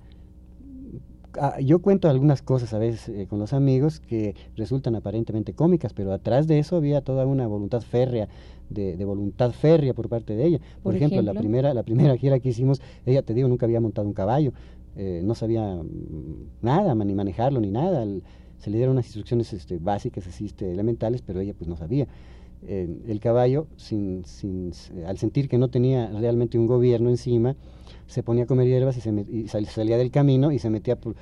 Ah, 1.40 1.60
yo 1.60 1.80
cuento 1.80 2.08
algunas 2.08 2.42
cosas 2.42 2.72
a 2.74 2.78
veces 2.78 3.08
eh, 3.10 3.26
con 3.28 3.38
los 3.38 3.52
amigos 3.52 4.00
que 4.00 4.34
resultan 4.56 4.96
aparentemente 4.96 5.52
cómicas, 5.52 5.92
pero 5.92 6.12
atrás 6.12 6.48
de 6.48 6.58
eso 6.58 6.76
había 6.76 7.02
toda 7.02 7.26
una 7.26 7.46
voluntad 7.46 7.82
férrea, 7.82 8.28
de, 8.70 8.96
de 8.96 9.04
voluntad 9.04 9.52
férrea 9.52 9.94
por 9.94 10.08
parte 10.08 10.34
de 10.34 10.46
ella. 10.46 10.58
Por, 10.58 10.82
Por 10.84 10.96
ejemplo, 10.96 11.18
la 11.22 11.30
ejemplo. 11.30 11.40
primera, 11.42 11.74
la 11.74 11.82
primera 11.84 12.16
gira 12.16 12.40
que 12.40 12.48
hicimos, 12.48 12.80
ella, 13.06 13.22
te 13.22 13.34
digo, 13.34 13.46
nunca 13.46 13.66
había 13.66 13.80
montado 13.80 14.08
un 14.08 14.14
caballo, 14.14 14.52
eh, 14.98 15.22
no 15.24 15.34
sabía 15.34 15.62
mm, 15.62 16.50
nada, 16.60 16.94
ni 16.94 17.14
manejarlo, 17.14 17.60
ni 17.60 17.70
nada. 17.70 18.06
Se 18.58 18.70
le 18.70 18.76
dieron 18.76 18.94
unas 18.94 19.06
instrucciones 19.06 19.52
este, 19.52 19.78
básicas, 19.78 20.26
así, 20.26 20.46
este, 20.46 20.70
elementales, 20.70 21.22
pero 21.22 21.40
ella 21.40 21.54
pues 21.56 21.68
no 21.68 21.76
sabía. 21.76 22.06
Eh, 22.66 22.88
el 23.06 23.20
caballo, 23.20 23.68
sin, 23.76 24.24
al 25.06 25.16
sentir 25.16 25.48
que 25.48 25.58
no 25.58 25.68
tenía 25.68 26.08
realmente 26.08 26.58
un 26.58 26.66
gobierno 26.66 27.08
encima, 27.08 27.54
se 28.08 28.22
ponía 28.22 28.44
a 28.44 28.46
comer 28.46 28.66
hierbas 28.66 28.96
y, 28.96 29.48
salía 29.48 29.96
del 29.96 30.10
camino 30.10 30.50
y 30.50 30.58
se 30.58 30.70
metía 30.70 30.96
por, 30.96 31.14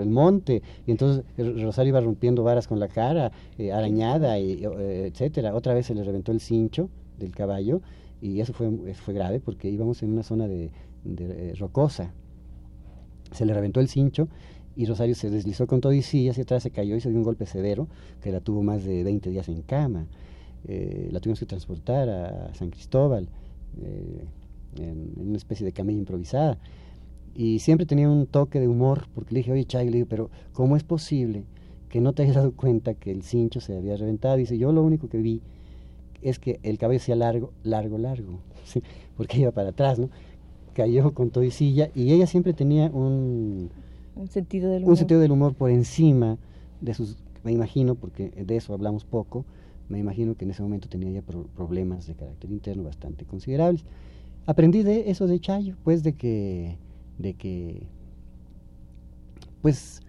el 0.00 0.10
monte. 0.10 0.62
Y 0.86 0.90
entonces 0.90 1.24
Rosario 1.36 1.90
iba 1.90 2.00
rompiendo 2.00 2.42
varas 2.42 2.66
con 2.66 2.80
la 2.80 2.88
cara, 2.88 3.30
eh, 3.58 3.72
arañada, 3.72 4.38
y, 4.38 4.64
eh, 4.64 5.10
etcétera. 5.12 5.54
Otra 5.54 5.74
vez 5.74 5.86
se 5.86 5.94
le 5.94 6.02
reventó 6.02 6.32
el 6.32 6.40
cincho 6.40 6.88
del 7.18 7.32
caballo 7.32 7.80
y 8.20 8.40
eso 8.40 8.52
fue, 8.52 8.70
grave 9.08 9.40
porque 9.40 9.68
íbamos 9.68 10.02
en 10.02 10.12
una 10.12 10.22
zona 10.22 10.48
de, 10.48 10.70
eh, 11.04 11.54
rocosa. 11.58 12.12
Se 13.32 13.44
le 13.44 13.54
reventó 13.54 13.80
el 13.80 13.88
cincho 13.88 14.28
y 14.76 14.84
Rosario 14.84 15.14
se 15.14 15.30
deslizó 15.30 15.66
con 15.66 15.80
todo 15.80 15.92
y 15.92 16.02
sí 16.02 16.28
hacia 16.28 16.42
atrás, 16.42 16.62
se 16.62 16.70
cayó 16.70 16.96
y 16.96 17.00
se 17.00 17.08
dio 17.08 17.18
un 17.18 17.24
golpe 17.24 17.46
severo 17.46 17.88
que 18.22 18.30
la 18.30 18.40
tuvo 18.40 18.62
más 18.62 18.84
de 18.84 19.02
20 19.04 19.30
días 19.30 19.48
en 19.48 19.62
cama. 19.62 20.06
eh, 20.68 21.08
la 21.12 21.20
tuvimos 21.20 21.40
que 21.40 21.46
transportar 21.46 22.08
a 22.08 22.54
San 22.54 22.70
Cristóbal 22.70 23.28
eh, 23.82 24.24
en, 24.78 25.12
una 25.16 25.36
especie 25.36 25.64
de 25.64 25.72
camilla 25.72 25.98
improvisada. 25.98 26.58
Y 27.34 27.58
siempre 27.60 27.86
tenía 27.86 28.08
un 28.08 28.26
toque 28.26 28.60
de 28.60 28.68
humor, 28.68 29.08
porque 29.14 29.34
le 29.34 29.40
dije, 29.40 29.52
oye, 29.52 29.64
Chay, 29.64 29.86
le 29.86 29.98
digo, 29.98 30.08
pero 30.08 30.30
¿cómo 30.52 30.76
es 30.76 30.84
posible 30.84 31.44
que 31.88 32.00
no 32.00 32.12
te 32.12 32.22
hayas 32.22 32.36
dado 32.36 32.52
cuenta 32.52 32.94
que 32.94 33.10
el 33.10 33.22
cincho 33.22 33.60
se 33.60 33.76
había 33.76 33.96
reventado? 33.96 34.36
Dice, 34.36 34.58
yo 34.58 34.72
lo 34.72 34.82
único 34.82 35.08
que 35.08 35.18
vi 35.18 35.42
es 36.22 36.38
que 36.38 36.58
el 36.62 36.78
cabello 36.78 37.00
sea 37.00 37.16
largo, 37.16 37.52
largo, 37.62 37.98
largo, 37.98 38.40
porque 39.16 39.38
iba 39.38 39.52
para 39.52 39.70
atrás, 39.70 39.98
¿no? 39.98 40.10
Cayó 40.76 41.14
con 41.14 41.30
todo 41.30 41.42
y 41.42 41.50
silla, 41.50 41.90
y 41.94 42.12
ella 42.12 42.26
siempre 42.26 42.52
tenía 42.52 42.90
un, 42.92 43.70
un 44.14 44.28
sentido 44.28 44.70
del 44.70 44.82
humor. 44.82 44.90
Un 44.90 44.96
sentido 44.98 45.20
del 45.20 45.32
humor 45.32 45.54
por 45.54 45.70
encima 45.70 46.36
de 46.82 46.92
sus, 46.92 47.16
me 47.44 47.52
imagino, 47.52 47.94
porque 47.94 48.28
de 48.28 48.56
eso 48.56 48.74
hablamos 48.74 49.06
poco, 49.06 49.46
me 49.88 49.98
imagino 49.98 50.34
que 50.34 50.44
en 50.44 50.50
ese 50.50 50.62
momento 50.62 50.86
tenía 50.90 51.10
ya 51.10 51.22
problemas 51.22 52.06
de 52.06 52.14
carácter 52.14 52.50
interno 52.50 52.82
bastante 52.82 53.24
considerables. 53.24 53.84
Aprendí 54.44 54.82
de 54.82 55.10
eso 55.10 55.26
de 55.26 55.40
Chayo, 55.40 55.76
pues 55.82 56.02
de 56.02 56.12
que, 56.12 56.76
de 57.18 57.32
que 57.32 57.86
pues 59.62 60.02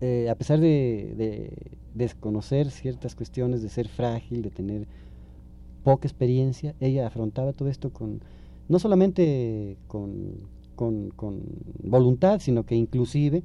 eh, 0.00 0.28
a 0.30 0.36
pesar 0.36 0.60
de, 0.60 1.50
desconocer 1.94 2.70
ciertas 2.70 3.16
cuestiones, 3.16 3.62
de 3.62 3.68
ser 3.68 3.88
frágil, 3.88 4.42
de 4.42 4.50
tener 4.50 4.86
poca 5.82 6.06
experiencia, 6.06 6.76
ella 6.78 7.06
afrontaba 7.06 7.52
todo 7.52 7.68
esto 7.68 7.90
con, 7.90 8.20
no 8.68 8.78
solamente 8.78 9.76
con, 9.86 10.48
con, 10.76 11.10
con 11.10 11.42
voluntad, 11.82 12.40
sino 12.40 12.64
que 12.64 12.74
inclusive 12.74 13.42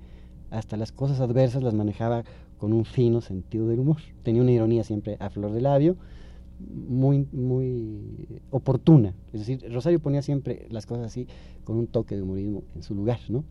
hasta 0.50 0.78
las 0.78 0.92
cosas 0.92 1.20
adversas 1.20 1.64
las 1.64 1.74
manejaba 1.74 2.24
con 2.58 2.74
un 2.74 2.86
fino 2.86 3.22
sentido 3.22 3.68
del 3.68 3.80
humor. 3.80 3.98
Tenía 4.24 4.42
una 4.42 4.52
ironía 4.52 4.84
siempre 4.84 5.18
a 5.20 5.30
flor 5.30 5.52
de 5.52 5.62
labio, 5.62 5.98
muy, 6.60 7.28
muy 7.32 8.40
oportuna. 8.52 9.14
Es 9.34 9.46
decir, 9.46 9.74
Rosario 9.74 10.00
ponía 10.00 10.22
siempre 10.22 10.68
las 10.70 10.86
cosas 10.86 11.08
así, 11.08 11.28
con 11.64 11.78
un 11.78 11.88
toque 11.88 12.16
de 12.16 12.22
humorismo 12.22 12.64
en 12.76 12.84
su 12.84 12.96
lugar, 12.96 13.20
¿no? 13.30 13.44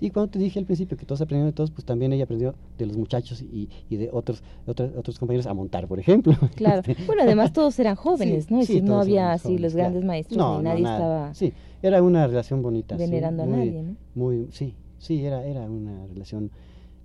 Y 0.00 0.10
cuando 0.10 0.30
te 0.30 0.38
dije 0.38 0.58
al 0.58 0.64
principio 0.64 0.96
que 0.96 1.04
todos 1.04 1.20
aprendieron 1.20 1.50
de 1.50 1.54
todos, 1.54 1.70
pues 1.70 1.84
también 1.84 2.12
ella 2.12 2.24
aprendió 2.24 2.54
de 2.78 2.86
los 2.86 2.96
muchachos 2.96 3.42
y, 3.42 3.68
de 3.90 4.08
otros, 4.12 4.42
otros, 4.66 4.90
otros 4.96 5.18
compañeros 5.18 5.46
a 5.46 5.54
montar, 5.54 5.86
por 5.88 5.98
ejemplo. 5.98 6.34
Claro. 6.56 6.82
bueno, 7.06 7.22
además 7.22 7.52
todos 7.54 7.78
eran 7.78 7.96
jóvenes, 7.96 8.50
¿no? 8.50 8.60
no 8.82 9.00
había 9.00 9.32
así 9.32 9.56
los 9.58 9.74
grandes 9.74 10.04
maestros, 10.04 10.58
ni 10.58 10.64
nadie 10.64 10.82
estaba... 10.82 11.34
Sí, 11.34 11.52
era 11.82 12.02
una 12.02 12.26
relación 12.26 12.62
bonita. 12.62 12.96
Venerando 12.96 13.44
a 13.44 13.46
nadie, 13.46 13.82
¿no? 13.82 13.96
Muy, 14.14 14.48
sí, 14.50 14.74
sí, 14.98 15.24
era, 15.24 15.44
era 15.44 15.62
una 15.62 16.06
relación 16.06 16.50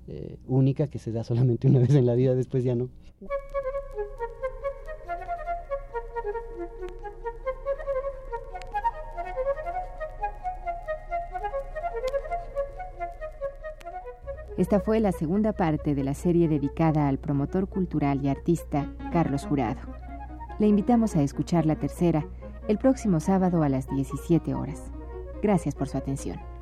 eh, 0.08 0.38
única 0.48 0.88
que 0.88 1.00
se 1.00 1.12
da 1.12 1.24
solamente 1.24 1.68
una 1.68 1.80
vez 1.80 1.96
en 1.96 2.06
la 2.06 2.16
vida, 2.16 2.36
después 2.36 2.64
ya 2.64 2.76
no. 2.76 2.90
Esta 14.58 14.80
fue 14.80 15.02
la 15.02 15.12
segunda 15.12 15.52
parte 15.52 15.96
de 15.96 16.04
la 16.04 16.14
serie 16.14 16.48
dedicada 16.48 17.10
al 17.10 17.18
promotor 17.20 17.68
cultural 17.68 18.24
y 18.24 18.30
artista 18.30 18.90
Carlos 19.12 19.46
Jurado. 19.46 19.82
Le 20.60 20.68
invitamos 20.68 21.18
a 21.18 21.22
escuchar 21.22 21.66
la 21.66 21.76
tercera 21.76 22.26
el 22.70 22.78
próximo 22.78 23.20
sábado 23.20 23.64
a 23.64 23.70
las 23.70 23.90
17 23.90 24.54
horas. 24.54 24.82
Gracias 25.42 25.76
por 25.76 25.90
su 25.90 25.98
atención. 25.98 26.55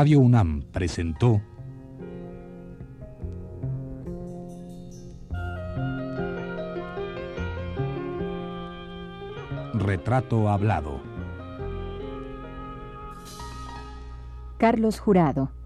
Radio 0.00 0.20
UNAM 0.20 0.62
presentó 0.72 1.42
Retrato 9.74 10.48
Hablado. 10.48 11.02
Carlos 14.56 14.98
Jurado. 14.98 15.59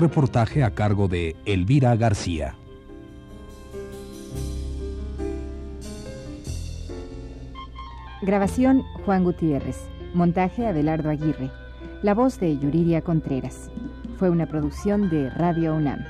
Reportaje 0.00 0.64
a 0.64 0.70
cargo 0.70 1.06
de 1.06 1.36
Elvira 1.44 1.94
García. 1.94 2.56
Grabación 8.22 8.82
Juan 9.04 9.24
Gutiérrez. 9.24 9.76
Montaje 10.14 10.66
Abelardo 10.66 11.10
Aguirre. 11.10 11.50
La 12.02 12.14
voz 12.14 12.40
de 12.40 12.58
Yuriria 12.58 13.02
Contreras. 13.02 13.70
Fue 14.18 14.30
una 14.30 14.46
producción 14.46 15.08
de 15.08 15.30
Radio 15.30 15.74
UNAM. 15.74 16.04